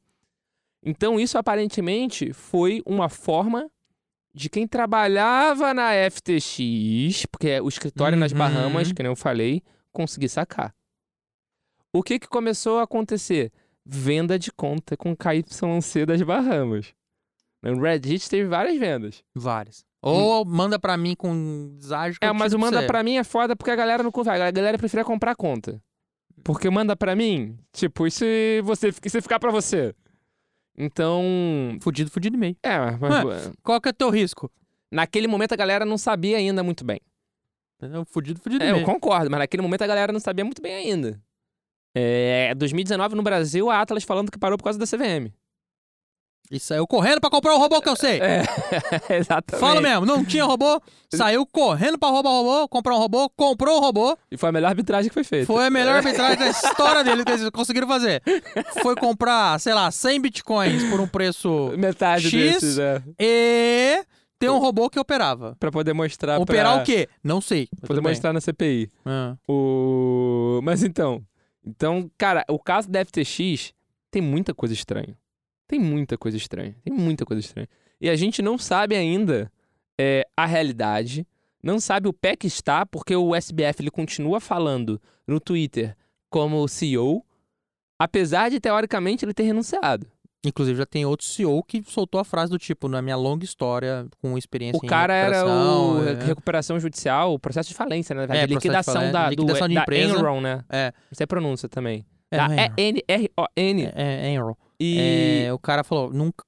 [0.84, 3.70] Então isso aparentemente foi uma forma
[4.34, 8.38] de quem trabalhava na FTX, porque é o escritório nas Uhum.
[8.38, 9.62] Bahamas, que nem eu falei,
[9.92, 10.74] conseguir sacar.
[11.92, 13.52] O que, que começou a acontecer?
[13.84, 16.94] Venda de conta com KYC das Bahamas.
[17.62, 19.22] No Reddit teve várias vendas.
[19.34, 19.84] Várias.
[20.00, 23.70] Ou manda pra mim com deságio É, mas o manda pra mim é foda porque
[23.70, 24.32] a galera não confia.
[24.32, 25.80] A galera prefere comprar conta.
[26.44, 28.24] Porque manda pra mim, tipo, isso
[28.64, 29.94] você, isso ficar pra você.
[30.76, 31.22] Então,
[31.80, 32.56] Fudido, fudido e meio.
[32.62, 34.50] é, mas, Qual que é o teu risco?
[34.90, 37.00] naquele momento a galera não sabia ainda muito bem.
[37.78, 38.04] Entendeu?
[38.04, 38.86] Fudido, fudido É, e eu meio.
[38.86, 41.20] concordo, mas naquele momento a galera não sabia muito bem ainda.
[41.94, 45.32] É, 2019 no Brasil, a Atlas falando que parou por causa da CVM.
[46.50, 48.20] E saiu correndo pra comprar o robô que eu sei.
[48.20, 48.42] É,
[49.16, 49.60] exatamente.
[49.60, 50.82] Fala mesmo, não tinha robô,
[51.12, 54.18] saiu correndo pra roubar o robô, comprar um robô, comprou o robô.
[54.30, 55.46] E foi a melhor arbitragem que foi feita.
[55.46, 58.22] Foi a melhor arbitragem da história dele que eles conseguiram fazer.
[58.82, 63.02] Foi comprar, sei lá, 100 bitcoins por um preço Metade X, desses, é.
[63.18, 64.04] e
[64.38, 65.56] ter um robô que operava.
[65.58, 66.82] Pra poder mostrar Operar pra...
[66.82, 67.08] o quê?
[67.22, 67.68] Não sei.
[67.86, 68.90] Poder mostrar na CPI.
[69.06, 69.36] Ah.
[69.48, 70.60] O...
[70.62, 71.22] Mas então...
[71.64, 73.72] Então, cara, o caso da FTX
[74.10, 75.16] tem muita coisa estranha.
[75.72, 76.76] Tem muita coisa estranha.
[76.84, 77.66] Tem muita coisa estranha.
[77.98, 79.50] E a gente não sabe ainda
[79.98, 81.26] é, a realidade,
[81.62, 85.96] não sabe o pé que está, porque o SBF ele continua falando no Twitter
[86.28, 87.24] como CEO,
[87.98, 90.06] apesar de, teoricamente, ele ter renunciado.
[90.44, 94.06] Inclusive, já tem outro CEO que soltou a frase do tipo, na minha longa história,
[94.20, 96.22] com experiência O cara era o é.
[96.22, 98.26] recuperação judicial, o processo de falência, né?
[98.28, 100.18] É, liquidação falência, da, liquidação do, de da empresa.
[100.18, 100.62] Enron, né?
[100.68, 102.04] É, Isso é pronúncia também.
[102.30, 102.74] é, da.
[102.76, 103.84] E-N-R-O-N.
[103.94, 104.54] É, é Enron.
[104.82, 105.44] E...
[105.46, 106.44] É, o cara falou, nunca...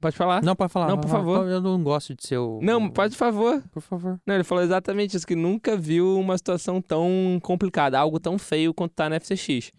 [0.00, 0.42] Pode falar?
[0.42, 0.86] Não, pode falar.
[0.88, 1.48] Não, por favor.
[1.48, 2.60] Eu não gosto de ser o...
[2.62, 3.62] Não, pode, por favor.
[3.72, 4.20] Por favor.
[4.24, 8.72] Não, ele falou exatamente isso, que nunca viu uma situação tão complicada, algo tão feio
[8.72, 9.72] quanto tá na FCX.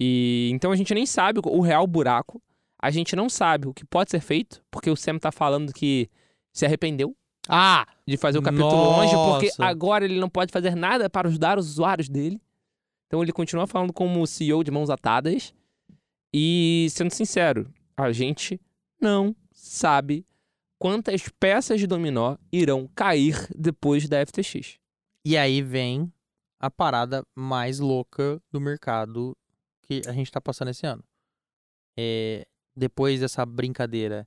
[0.00, 2.40] E então a gente nem sabe o real buraco,
[2.80, 6.08] a gente não sabe o que pode ser feito, porque o Sam tá falando que
[6.52, 7.14] se arrependeu
[7.48, 7.86] Ah!
[8.06, 9.64] de fazer o capítulo 11, porque Nossa.
[9.64, 12.40] agora ele não pode fazer nada para ajudar os usuários dele.
[13.06, 15.54] Então ele continua falando como CEO de mãos atadas.
[16.36, 18.60] E, sendo sincero, a gente
[19.00, 20.26] não sabe
[20.80, 24.80] quantas peças de dominó irão cair depois da FTX.
[25.24, 26.12] E aí vem
[26.58, 29.36] a parada mais louca do mercado
[29.82, 31.04] que a gente tá passando esse ano.
[31.96, 34.26] É, depois dessa brincadeira,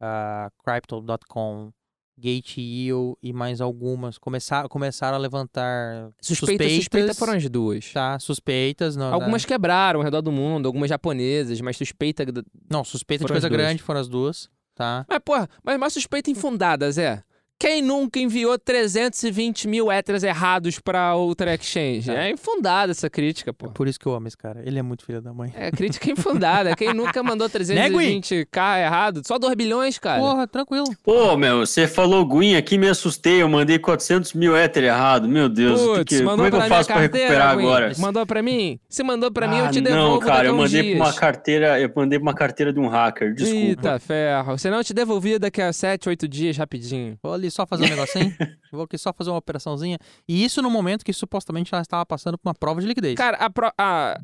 [0.00, 1.70] a Crypto.com,
[2.18, 6.76] Gate.io e mais algumas começar, começaram a levantar Suspeita, suspeitas.
[6.76, 7.92] suspeita foram as duas.
[7.92, 8.96] Tá, suspeitas.
[8.96, 12.24] Não, Algumas quebraram ao redor do mundo, algumas japonesas, mas suspeita.
[12.70, 15.04] Não, suspeita de coisa grande foram as duas, tá?
[15.08, 17.22] Mas, porra, mas uma suspeita infundada, Zé.
[17.62, 22.10] Quem nunca enviou 320 mil héteros errados pra outra exchange?
[22.10, 22.26] É.
[22.26, 23.66] É infundada essa crítica, pô.
[23.66, 24.60] É por isso que eu amo esse cara.
[24.66, 25.52] Ele é muito filho da mãe.
[25.54, 26.74] É crítica infundada.
[26.74, 29.22] Quem nunca mandou 320k errado?
[29.24, 30.20] Só 2 bilhões, cara.
[30.20, 30.86] Porra, tranquilo.
[31.04, 33.40] Pô, meu, você falou Gwyn aqui, me assustei.
[33.40, 35.28] Eu mandei 400 mil éter errado.
[35.28, 37.66] Meu Deus, o que como é que eu faço pra carteira, recuperar Gwen.
[37.66, 37.92] agora?
[37.96, 38.80] Mandou pra mim?
[38.88, 41.12] Se mandou pra mim, eu Ah, te devolvo Não, cara, daqui eu mandei pra uma
[41.12, 43.56] carteira, eu mandei pra uma carteira de um hacker, desculpa.
[43.56, 44.58] Eita, ferro.
[44.58, 47.16] Senão eu te devolvia daqui a 7, 8 dias, rapidinho.
[47.22, 48.34] Ali só fazer um negocinho.
[48.72, 49.98] Vou aqui só fazer uma operaçãozinha.
[50.28, 53.14] E isso no momento que supostamente ela estava passando por uma prova de liquidez.
[53.14, 54.18] Cara, a, pro- a-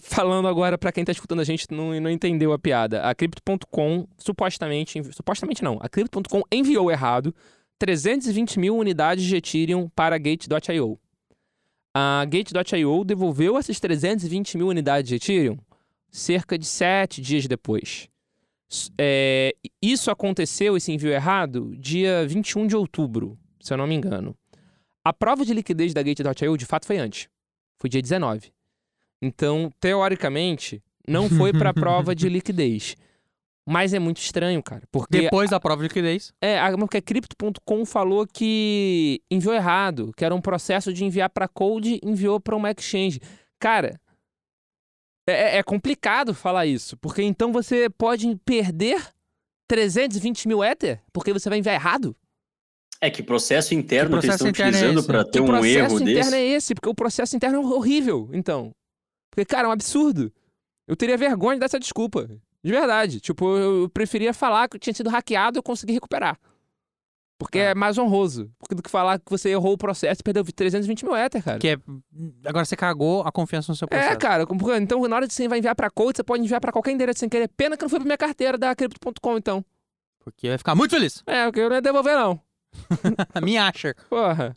[0.00, 3.02] falando agora pra quem tá escutando a gente e não, não entendeu a piada.
[3.02, 7.34] A Crypto.com supostamente, supostamente não, a Crypto.com enviou errado
[7.78, 10.98] 320 mil unidades de Ethereum para Gate.io.
[11.94, 15.58] A Gate.io devolveu essas 320 mil unidades de Ethereum
[16.10, 18.08] cerca de 7 dias depois.
[18.98, 24.36] É, isso aconteceu, esse envio errado, dia 21 de outubro, se eu não me engano.
[25.04, 27.28] A prova de liquidez da Gate.io de fato foi antes.
[27.78, 28.52] Foi dia 19.
[29.22, 32.94] Então, teoricamente, não foi pra prova de liquidez.
[33.66, 34.82] Mas é muito estranho, cara.
[34.90, 36.32] Porque Depois da prova de liquidez.
[36.40, 41.28] é, a porque a Crypto.com falou que enviou errado, que era um processo de enviar
[41.28, 43.20] pra Cold, enviou pra uma exchange.
[43.58, 44.00] Cara,
[45.32, 49.02] é, é complicado falar isso, porque então você pode perder
[49.68, 52.16] 320 mil Ether porque você vai enviar errado.
[53.00, 55.06] É que processo interno Que que, eles processo estão interno é utilizando esse?
[55.06, 56.34] pra Que ter um processo erro interno desse.
[56.34, 56.74] é esse?
[56.74, 58.72] Porque o processo interno é horrível, então.
[59.30, 60.32] Porque, cara, é um absurdo.
[60.86, 62.28] Eu teria vergonha dessa desculpa.
[62.64, 63.20] De verdade.
[63.20, 66.36] Tipo, eu eu preferia falar que eu tinha sido hackeado e eu consegui recuperar.
[67.38, 67.70] Porque Ah.
[67.70, 68.50] é mais honroso.
[68.58, 71.58] Porque do que falar que você errou o processo e perdeu 320 mil Ether, cara.
[71.58, 71.76] Que é.
[72.44, 74.12] Agora você cagou a confiança no seu processo.
[74.12, 74.44] É, cara.
[74.80, 77.20] Então, na hora de você vai enviar pra Code, você pode enviar pra qualquer endereço
[77.20, 77.48] sem querer.
[77.56, 79.64] Pena que não foi pra minha carteira da Crypto.com, então.
[80.24, 81.22] Porque vai ficar muito feliz.
[81.26, 82.40] É, porque eu não ia devolver, não.
[83.34, 83.94] A minha Asher.
[84.10, 84.54] Porra.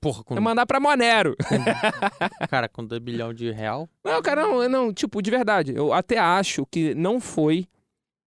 [0.00, 1.34] Porra, com, Eu mandar pra Monero.
[2.48, 3.88] cara, com 2 bilhão de real.
[4.04, 7.66] Não, cara, não, não, tipo, de verdade, eu até acho que não foi.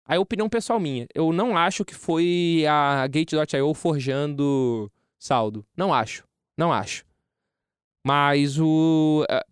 [0.09, 5.67] A opinião pessoal minha, eu não acho que foi a Gate.io forjando saldo.
[5.77, 6.25] Não acho.
[6.57, 7.05] Não acho.
[8.07, 9.25] Mas o.
[9.29, 9.45] eh,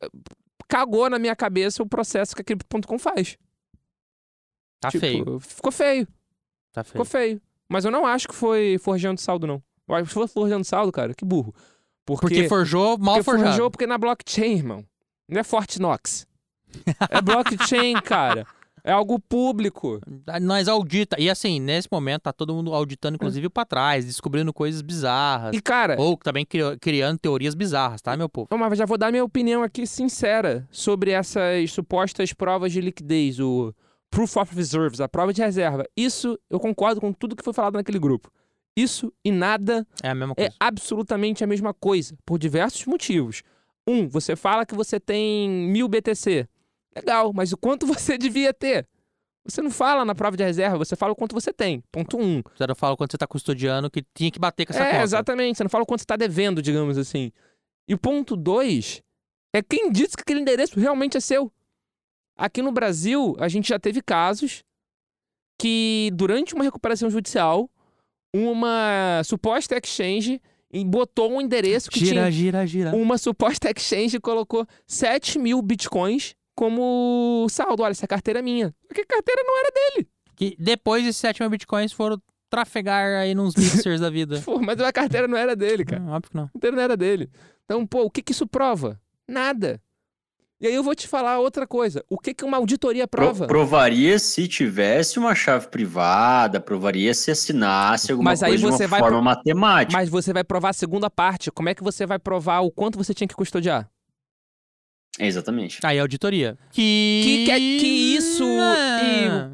[0.69, 3.37] Cagou na minha cabeça o processo que a Crypto.com faz.
[4.81, 5.41] Tá Tipo, feio.
[5.41, 6.07] Ficou feio,
[6.73, 6.93] Tá feio.
[6.93, 7.41] ficou feio.
[7.69, 9.63] Mas eu não acho que foi forjando saldo, não.
[9.89, 11.55] Eu acho que se fosse forjando saldo, cara, que burro.
[12.05, 13.49] Porque, Porque forjou mal porque forjado.
[13.51, 14.85] forjou porque na blockchain, irmão.
[15.29, 16.27] Não é Fortnox.
[17.11, 18.47] É blockchain, cara.
[18.87, 20.01] É algo público.
[20.41, 21.17] Nós audita.
[21.21, 25.57] E assim, nesse momento tá todo mundo auditando, inclusive, pra trás, descobrindo coisas bizarras.
[25.57, 28.47] E, cara, Ou também cri- criando teorias bizarras, tá, meu povo?
[28.57, 33.75] Mas já vou dar minha opinião aqui sincera sobre essas supostas provas de liquidez, o
[34.09, 35.85] Proof of Reserves, a prova de reserva.
[35.97, 38.31] Isso, eu concordo com tudo que foi falado naquele grupo.
[38.77, 40.55] Isso e nada É a mesma é coisa.
[40.61, 43.43] absolutamente a mesma coisa, por diversos motivos.
[43.89, 46.47] Um, você fala que você tem mil BTC.
[46.97, 48.89] Legal, mas o quanto você devia ter?
[49.45, 51.81] Você não fala na prova de reserva, você fala o quanto você tem.
[51.93, 52.43] Ponto um.
[52.55, 55.05] Você não fala quando você tá custodiando que tinha que bater com essa é, conta.
[55.05, 55.57] exatamente.
[55.57, 57.31] Você não fala o quanto você tá devendo, digamos assim.
[57.89, 59.03] E o ponto dois
[59.55, 61.53] é quem disse que aquele endereço realmente é seu.
[62.37, 64.65] Aqui no Brasil, a gente já teve casos
[65.59, 67.71] que, durante uma recuperação judicial,
[68.35, 70.41] uma suposta exchange
[70.87, 72.95] botou um endereço que Gira, tinha gira, gira.
[72.95, 77.83] uma suposta exchange colocou 7 mil bitcoins como saldo.
[77.85, 78.75] Olha, essa carteira é minha.
[78.89, 80.09] Porque a carteira não era dele.
[80.35, 83.55] Que depois esses 7 mil bitcoins foram trafegar aí nos
[83.87, 84.43] mixers da vida.
[84.45, 86.03] Pô, mas a carteira não era dele, cara.
[86.03, 86.45] Hum, óbvio que não.
[86.45, 87.31] A carteira não era dele.
[87.65, 89.01] Então, pô, o que que isso prova?
[89.29, 89.81] Nada.
[90.59, 92.03] E aí eu vou te falar outra coisa.
[92.09, 93.47] O que que uma auditoria Pro- prova?
[93.47, 98.83] provaria se tivesse uma chave privada, provaria se assinasse alguma Mas aí coisa você de
[98.85, 99.99] uma vai forma pro- matemática.
[99.99, 101.51] Mas você vai provar a segunda parte.
[101.51, 103.87] Como é que você vai provar o quanto você tinha que custodiar?
[105.19, 105.79] Exatamente.
[105.83, 106.59] Aí a auditoria.
[106.73, 107.21] Que.
[107.25, 109.49] Que- que- que isso É,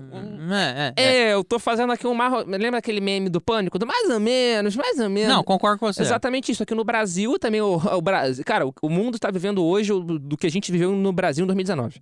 [0.96, 1.02] é, é.
[1.28, 2.44] É, eu tô fazendo aqui um marro...
[2.46, 3.78] Lembra aquele meme do pânico?
[3.78, 5.32] Do mais ou menos, mais ou menos.
[5.32, 6.02] Não, concordo com você.
[6.02, 6.62] Exatamente isso.
[6.62, 8.44] Aqui no Brasil também, o, o Brasil.
[8.44, 11.44] Cara, o, o mundo está vivendo hoje o- do que a gente viveu no Brasil
[11.44, 12.00] em 2019.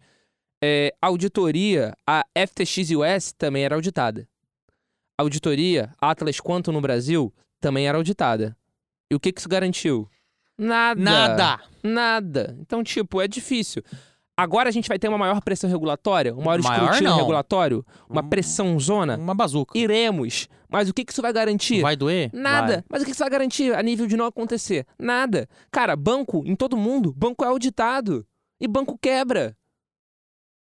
[0.63, 4.27] É, a auditoria, a FTX US também era auditada.
[5.19, 8.57] A auditoria, Atlas Quantum no Brasil, também era auditada.
[9.11, 10.09] E o que, que isso garantiu?
[10.61, 11.01] Nada.
[11.01, 11.61] Nada.
[11.83, 12.57] Nada.
[12.61, 13.83] Então, tipo, é difícil.
[14.37, 17.19] Agora a gente vai ter uma maior pressão regulatória, um maior, Maior, escrutínio não.
[17.19, 19.17] regulatório, uma pressão zona.
[19.19, 19.77] Uma bazuca.
[19.79, 20.49] Iremos.
[20.69, 21.83] Mas o que, que isso vai garantir?
[21.83, 22.31] Vai doer?
[22.33, 22.75] Nada.
[22.75, 22.85] Vai.
[22.89, 24.87] Mas o que isso vai garantir a nível de não acontecer?
[24.99, 25.49] Nada.
[25.71, 28.27] Cara, banco, em todo mundo, banco é auditado.
[28.61, 29.57] E banco quebra.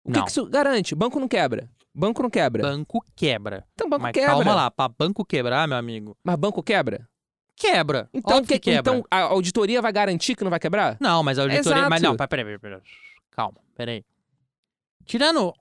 [0.05, 0.95] O que, que isso garante?
[0.95, 1.69] Banco não quebra.
[1.95, 2.63] Banco não quebra.
[2.63, 3.65] Banco quebra.
[3.75, 4.31] Então banco Mas quebra.
[4.31, 6.17] calma lá, pra banco quebrar, meu amigo.
[6.25, 7.07] Mas banco quebra?
[7.61, 8.09] Quebra.
[8.15, 8.81] Então, Óbvio que, que- quebra.
[8.81, 10.97] então a auditoria vai garantir que não vai quebrar?
[10.99, 11.73] Não, mas a auditoria.
[11.79, 11.91] Exato.
[11.91, 12.81] Mas não, peraí, peraí, peraí.
[13.31, 14.03] Calma, peraí.
[15.05, 15.53] Tirando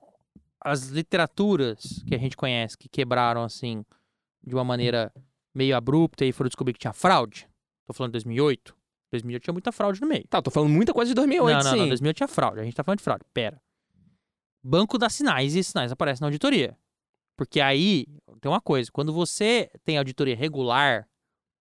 [0.60, 3.84] as literaturas que a gente conhece que quebraram assim
[4.42, 5.12] de uma maneira
[5.54, 7.46] meio abrupta e foram descobrir que tinha fraude.
[7.86, 8.74] Tô falando de 2008.
[9.12, 10.26] 2008 tinha muita fraude no meio.
[10.28, 11.78] Tá, tô falando muita coisa de 2008, não, não, sim.
[11.80, 12.60] não, 2008 tinha fraude.
[12.60, 13.24] A gente tá falando de fraude.
[13.34, 13.60] Pera.
[14.62, 16.76] Banco dá sinais e sinais aparecem na auditoria.
[17.36, 18.06] Porque aí
[18.40, 21.08] tem uma coisa, quando você tem auditoria regular,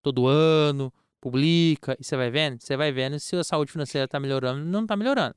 [0.02, 4.20] todo ano, publica, e você vai vendo, você vai vendo se a saúde financeira tá
[4.20, 5.36] melhorando ou não tá melhorando.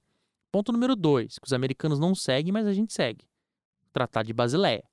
[0.52, 3.24] Ponto número dois, que os americanos não seguem, mas a gente segue.
[3.88, 4.84] O Tratado de Basileia.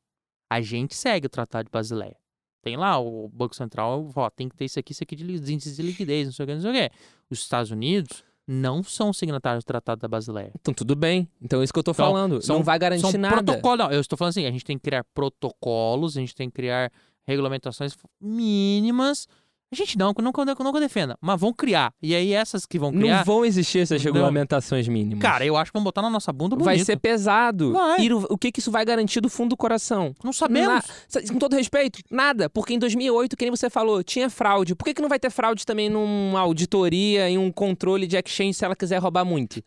[0.50, 2.16] A gente segue o Tratado de Basileia.
[2.62, 5.76] Tem lá o Banco Central, ó, tem que ter isso aqui, isso aqui de índices
[5.76, 6.92] de liquidez, não sei o que, não sei o que.
[7.30, 10.52] Os Estados Unidos não são signatários do Tratado da Basileia.
[10.60, 11.30] Então tudo bem.
[11.42, 12.42] Então é isso que eu tô Então, falando.
[12.42, 13.44] são- não vai garantir São nada.
[13.44, 13.86] protocolos.
[13.86, 16.56] Não, eu estou falando assim, a gente tem que criar protocolos, a gente tem que
[16.56, 16.92] criar
[17.26, 19.28] regulamentações mínimas.
[19.70, 21.94] A gente não, não, não, não defenda, mas vão criar.
[22.02, 24.14] E aí essas que vão Não criar, vão existir essas Não.
[24.14, 25.22] regulamentações mínimas.
[25.22, 26.64] cara, eu acho que vão botar na nossa bunda bonito.
[26.66, 27.74] vai ser pesado.
[27.74, 28.00] Vai.
[28.00, 30.16] E o, o que, que isso vai garantir do fundo do coração?
[30.24, 30.86] Não sabemos.
[31.10, 32.50] Sa- Com todo respeito, nada.
[32.50, 34.74] Porque em 2008, que nem você falou, tinha fraude.
[34.74, 38.54] Por que, que não vai ter fraude também numa auditoria, em um controle de exchange,
[38.54, 39.62] se ela quiser roubar muito?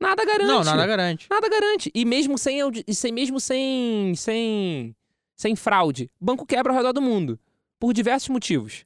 [0.00, 0.48] Nada garante.
[0.48, 1.26] Não, nada garante.
[1.30, 1.90] Nada garante.
[1.94, 2.58] E mesmo sem,
[2.88, 4.96] e sem mesmo sem, sem,
[5.36, 7.38] sem fraude, banco quebra ao redor do mundo.
[7.78, 8.84] Por diversos motivos.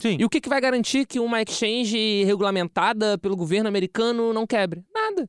[0.00, 0.16] Sim.
[0.20, 4.84] E o que, que vai garantir que uma exchange regulamentada pelo governo americano não quebre?
[4.94, 5.28] Nada.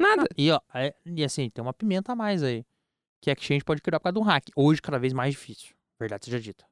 [0.00, 0.26] Nada.
[0.36, 2.64] E, ó, é- e assim, tem uma pimenta a mais aí.
[3.20, 4.44] Que a exchange pode criar por causa de um hack.
[4.54, 5.74] Hoje, cada vez mais difícil.
[5.98, 6.64] Verdade seja dita.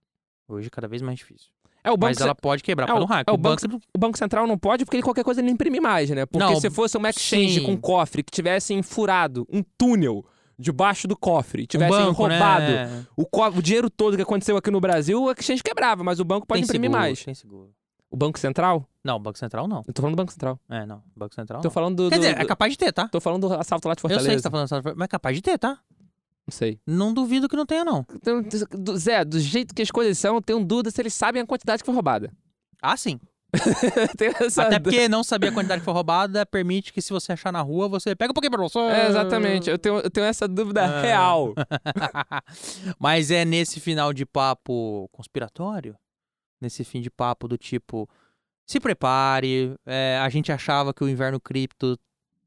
[0.47, 1.51] Hoje, cada vez mais difícil.
[1.83, 3.29] É o banco Mas ela pode quebrar é por causa de um hack.
[3.29, 3.63] é o o banco,
[3.95, 6.25] O Banco Central não pode porque ele qualquer coisa ele imprime mais, né?
[6.25, 7.67] Porque Não, se fosse uma exchange sim.
[7.67, 10.25] com cofre que tivesse furado um túnel
[10.59, 13.07] debaixo do cofre, um tivesse banco, roubado né?
[13.17, 16.25] o, co- o dinheiro todo que aconteceu aqui no Brasil, a exchange quebrava, mas o
[16.25, 17.25] banco pode Tem imprimir seguro, mais.
[17.25, 17.71] Tem seguro.
[18.11, 18.89] O Banco Central?
[19.03, 19.83] Não, Banco Central não.
[19.87, 20.59] Eu tô falando do Banco Central.
[20.71, 21.03] É, não.
[21.17, 21.73] Banco Central Tô não.
[21.73, 22.09] falando do.
[22.11, 23.09] Quer do- dizer, é do- capaz de ter, tá?
[23.09, 24.27] Tô falando do assalto lá de Eu Fortaleza.
[24.27, 25.79] sei que você tá falando, mas é capaz de ter, tá?
[26.47, 26.79] Não sei.
[26.87, 28.07] Não duvido que não tenha, não.
[28.15, 31.43] Então, do- Zé, do jeito que as coisas são, eu tenho dúvida se eles sabem
[31.43, 32.31] a quantidade que foi roubada.
[32.81, 33.19] Ah, sim.
[34.59, 37.61] Até porque não saber a quantidade que foi roubada permite que se você achar na
[37.61, 38.79] rua, você pega um pouquinho pra você.
[38.79, 39.71] É, exatamente.
[39.71, 41.01] Eu tenho, eu tenho essa dúvida Ah.
[41.01, 41.55] real.
[42.99, 45.97] Mas é nesse final de papo conspiratório,
[46.61, 48.09] nesse fim de papo do tipo,
[48.67, 51.99] se prepare, é, a gente achava que o inverno cripto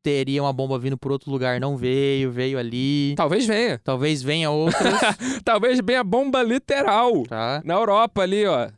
[0.02, 3.14] teria uma bomba vindo por outro lugar, não veio, veio ali.
[3.18, 3.80] Talvez venha.
[3.84, 4.94] Talvez venha outras,
[5.44, 7.24] Talvez venha bomba literal.
[7.24, 7.62] tá?
[7.66, 8.70] Na Europa ali, ó.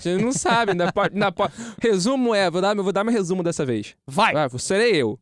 [0.00, 0.72] Gente não sabe.
[0.72, 3.96] Ainda pode, ainda pode- Resumo é, vou dar, vou dar meu resumo dessa vez.
[4.06, 4.34] Vai!
[4.36, 5.18] Ah, serei eu.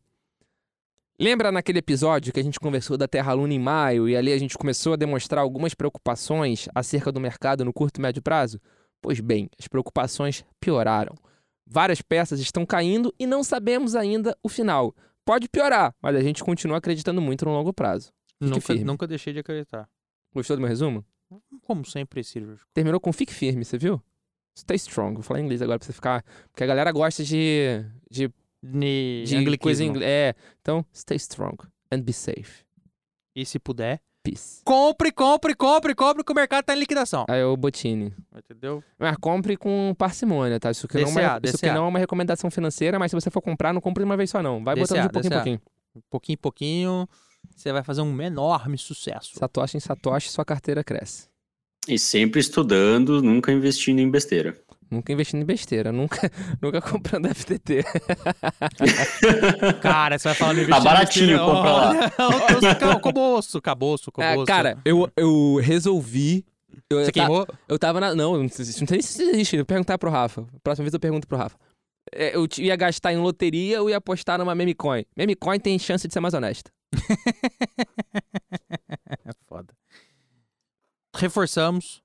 [1.19, 4.37] Lembra naquele episódio que a gente conversou da Terra Luna em maio e ali a
[4.37, 8.59] gente começou a demonstrar algumas preocupações acerca do mercado no curto e médio prazo?
[9.01, 11.13] Pois bem, as preocupações pioraram.
[11.65, 14.93] Várias peças estão caindo e não sabemos ainda o final.
[15.23, 18.11] Pode piorar, mas a gente continua acreditando muito no longo prazo.
[18.41, 18.83] Fique Nunca, firme.
[18.83, 19.87] nunca deixei de acreditar.
[20.33, 21.05] Gostou do meu resumo?
[21.61, 22.67] Como sempre, cirúrgico.
[22.73, 24.01] Terminou com fique firme, você viu?
[24.57, 25.15] Stay strong.
[25.15, 26.23] Vou falar em inglês agora pra você ficar.
[26.51, 27.83] Porque a galera gosta de.
[28.09, 28.31] de,
[28.61, 29.23] Ne...
[29.25, 29.57] de anglicismo.
[29.57, 30.09] coisa em inglês.
[30.09, 30.35] É.
[30.61, 31.57] Então, stay strong
[31.91, 32.63] and be safe.
[33.35, 34.61] E se puder, Peace.
[34.63, 37.25] compre, compre, compre, compre, que o mercado tá em liquidação.
[37.27, 38.13] Aí o Botini.
[38.35, 38.83] Entendeu?
[38.97, 40.71] Mas compre com parcimônia, tá?
[40.71, 43.15] Isso, que não, é uma, DCA, isso que não é uma recomendação financeira, mas se
[43.15, 44.63] você for comprar, não compre de uma vez só, não.
[44.63, 45.61] Vai botando DCA, de pouquinho em pouquinho.
[46.09, 47.09] Pouquinho em pouquinho,
[47.55, 49.33] você vai fazer um enorme sucesso.
[49.37, 51.27] Satoshi em Satoshi, sua carteira cresce.
[51.87, 54.55] E sempre estudando, nunca investindo em besteira.
[54.89, 56.31] Nunca investindo em besteira, nunca,
[56.61, 57.83] nunca comprando FTT.
[59.81, 61.91] Cara, você vai falar no Tá baratinho, compra lá.
[62.19, 64.45] Olha, Coboço, caboço, É, coboço.
[64.45, 66.45] cara, eu, eu resolvi.
[66.89, 67.47] Eu, Você queimou?
[67.67, 68.13] eu tava na.
[68.15, 69.55] Não, não sei não sei nem se isso existe.
[69.55, 70.45] Eu vou perguntar pro Rafa.
[70.63, 71.57] Próxima vez eu pergunto pro Rafa.
[72.11, 75.05] É, Eu ia gastar em loteria ou ia apostar numa meme coin?
[75.17, 76.71] Meme coin tem chance de ser mais honesta.
[79.25, 79.73] É foda.
[81.15, 82.01] Reforçamos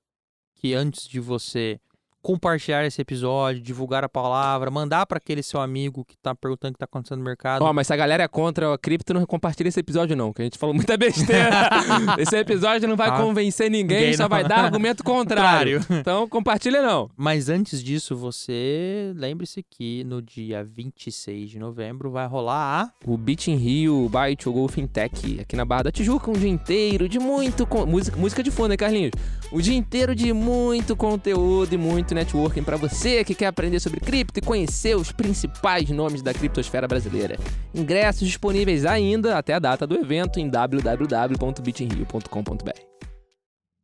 [0.55, 1.79] que antes de você
[2.21, 6.73] compartilhar esse episódio, divulgar a palavra, mandar pra aquele seu amigo que tá perguntando o
[6.73, 7.63] que tá acontecendo no mercado.
[7.63, 10.41] Ó, mas se a galera é contra a cripto, não compartilha esse episódio, não, que
[10.41, 11.49] a gente falou muita besteira.
[12.19, 14.29] esse episódio não vai Ah, convencer ninguém, ninguém só não.
[14.29, 15.79] vai dar argumento contrário.
[15.99, 17.09] Então, compartilha não.
[17.17, 23.17] Mas antes disso, você lembre-se que no dia 26 de novembro vai rolar a O
[23.17, 27.07] Beat in Rio, Byte, o Go Fintech, aqui na Barra da Tijuca, um dia inteiro
[27.09, 27.65] de muito...
[27.65, 29.11] con- Música, música de fundo, hein, Carlinhos?
[29.51, 33.99] O dia inteiro de muito conteúdo e muito networking pra você que quer aprender sobre
[33.99, 37.37] cripto e conhecer os principais nomes da criptosfera brasileira.
[37.73, 42.79] Ingressos disponíveis ainda até a data do evento em www.bitinrio.com.br.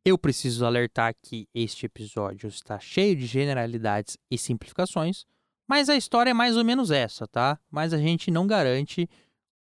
[0.04, 5.24] Eu preciso alertar que este episódio está cheio de generalidades e simplificações,
[5.68, 7.58] mas a história é mais ou menos essa, tá?
[7.68, 9.10] Mas a gente não garante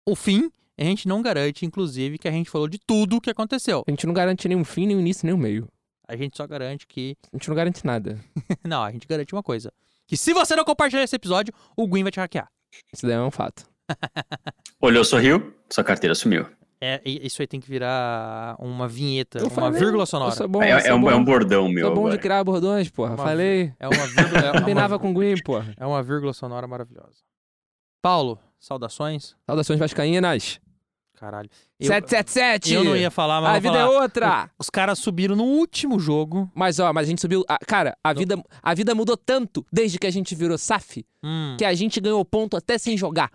[0.09, 3.29] o fim, a gente não garante, inclusive, que a gente falou de tudo o que
[3.29, 3.85] aconteceu.
[3.87, 5.69] A gente não garante nenhum fim, nem um início, nem um meio.
[6.09, 7.17] A gente só garante que.
[7.33, 8.19] A gente não garante nada.
[8.65, 9.73] Não, a gente garante uma coisa:
[10.07, 12.49] que se você não compartilhar esse episódio, o Gwyn vai te hackear.
[12.93, 13.65] Isso daí é um fato.
[14.81, 16.47] Olhou, sorriu, sua carteira sumiu.
[16.81, 20.33] É, isso aí tem que virar uma vinheta, Eu uma falei, vírgula sonora.
[20.33, 21.11] sou bom, É, é um, bom.
[21.11, 22.19] é um bordão meu Sou bom de agora.
[22.21, 23.11] criar bordões, porra.
[23.15, 23.73] Uma Falei.
[23.79, 25.73] É uma vírgula, é uma, Combinava com o Gui, porra.
[25.77, 27.23] é uma vírgula sonora maravilhosa.
[28.03, 29.37] Paulo, saudações.
[29.47, 30.61] Saudações vascaínas.
[31.23, 31.49] Caralho.
[31.79, 32.75] Eu, 777.
[32.75, 33.95] eu não ia falar, mas A vida falar.
[33.95, 34.51] é outra.
[34.59, 36.51] Os caras subiram no último jogo.
[36.53, 37.45] Mas ó, mas a gente subiu.
[37.49, 41.55] ah, cara, a vida, a vida mudou tanto desde que a gente virou SAF Hum,
[41.57, 43.31] que a gente ganhou ponto até sem jogar.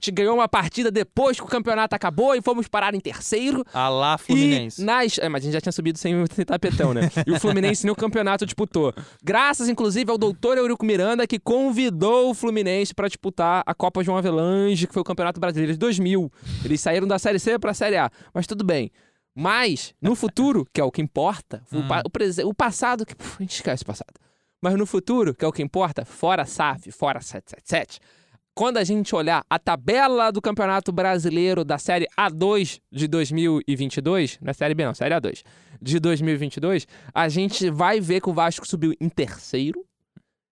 [0.00, 3.64] Gente ganhou uma partida depois que o campeonato acabou e fomos parar em terceiro.
[3.74, 4.80] a lá Fluminense.
[4.80, 5.18] E nas...
[5.18, 7.02] É, mas a gente já tinha subido sem, sem tapetão, né?
[7.26, 8.94] E o Fluminense nem o campeonato disputou.
[9.22, 14.16] Graças, inclusive, ao doutor Eurico Miranda, que convidou o Fluminense para disputar a Copa João
[14.18, 16.30] Avelange, que foi o Campeonato Brasileiro de 2000.
[16.64, 18.10] Eles saíram da Série C para a Série A.
[18.32, 18.90] Mas tudo bem.
[19.34, 23.14] Mas, no futuro, que é o que importa, o, pa- o, prese- o passado, que
[23.14, 24.14] puf, a gente esquece o passado.
[24.60, 28.00] Mas no futuro, que é o que importa, fora SAF, fora 777,
[28.58, 34.50] quando a gente olhar a tabela do Campeonato Brasileiro da Série A2 de 2022, não
[34.50, 35.44] é Série B não, Série A2,
[35.80, 36.84] de 2022,
[37.14, 39.86] a gente vai ver que o Vasco subiu em terceiro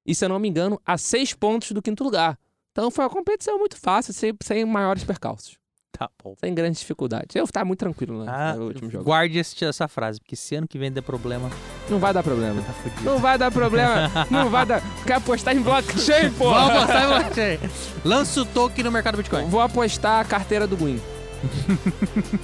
[0.06, 2.38] e, se eu não me engano, a seis pontos do quinto lugar.
[2.70, 5.58] Então foi uma competição muito fácil, sem, sem maiores percalços,
[5.98, 6.34] Tá bom.
[6.38, 7.34] sem grandes dificuldades.
[7.34, 9.04] Eu tava muito tranquilo né, Ah, no último jogo.
[9.04, 11.50] guarde esse- essa frase, porque se ano que vem der problema,
[11.88, 12.60] Não vai dar problema.
[12.62, 12.74] tá.
[13.02, 14.10] Não vai dar problema.
[14.30, 14.82] Não vai dar.
[15.06, 16.50] Quer apostar em blockchain, pô?
[16.50, 17.58] Vamos apostar em blockchain.
[18.04, 19.46] Lança o token no mercado Bitcoin.
[19.48, 21.00] Vou apostar a carteira do Gwyn.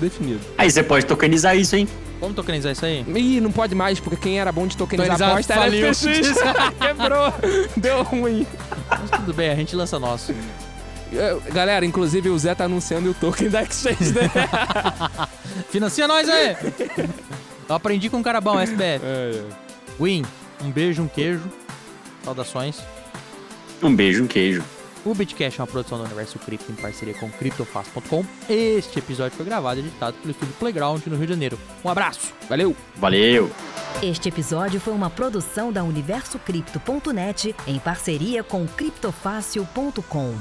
[0.00, 0.40] Definido.
[0.56, 1.88] Aí você pode tokenizar isso, hein?
[2.20, 3.04] Vamos tokenizar isso aí?
[3.14, 5.70] Ih, não pode mais, porque quem era bom de tokenizar aposta era.
[5.94, 6.02] FTX.
[6.80, 7.32] Quebrou.
[7.76, 8.46] Deu ruim.
[8.88, 10.32] Mas tudo bem, a gente lança nosso.
[11.12, 14.30] É, Galera, inclusive o Zé tá anunciando o token da Exchange dele.
[15.70, 16.56] Financia nós aí!
[17.68, 19.04] Eu aprendi com um cara bom, SBF.
[20.00, 20.24] Win,
[20.62, 21.42] um beijo, um queijo.
[22.24, 22.80] Saudações.
[23.82, 24.62] Um beijo, um queijo.
[25.04, 28.24] O Bitcash é uma produção do Universo Cripto em parceria com CryptoFast.com.
[28.48, 31.58] Este episódio foi gravado e editado pelo estúdio Playground no Rio de Janeiro.
[31.84, 32.32] Um abraço!
[32.48, 32.74] Valeu.
[32.96, 33.50] Valeu!
[34.02, 40.34] Este episódio foi uma produção da UniversoCripto.net em parceria com criptofácil.com.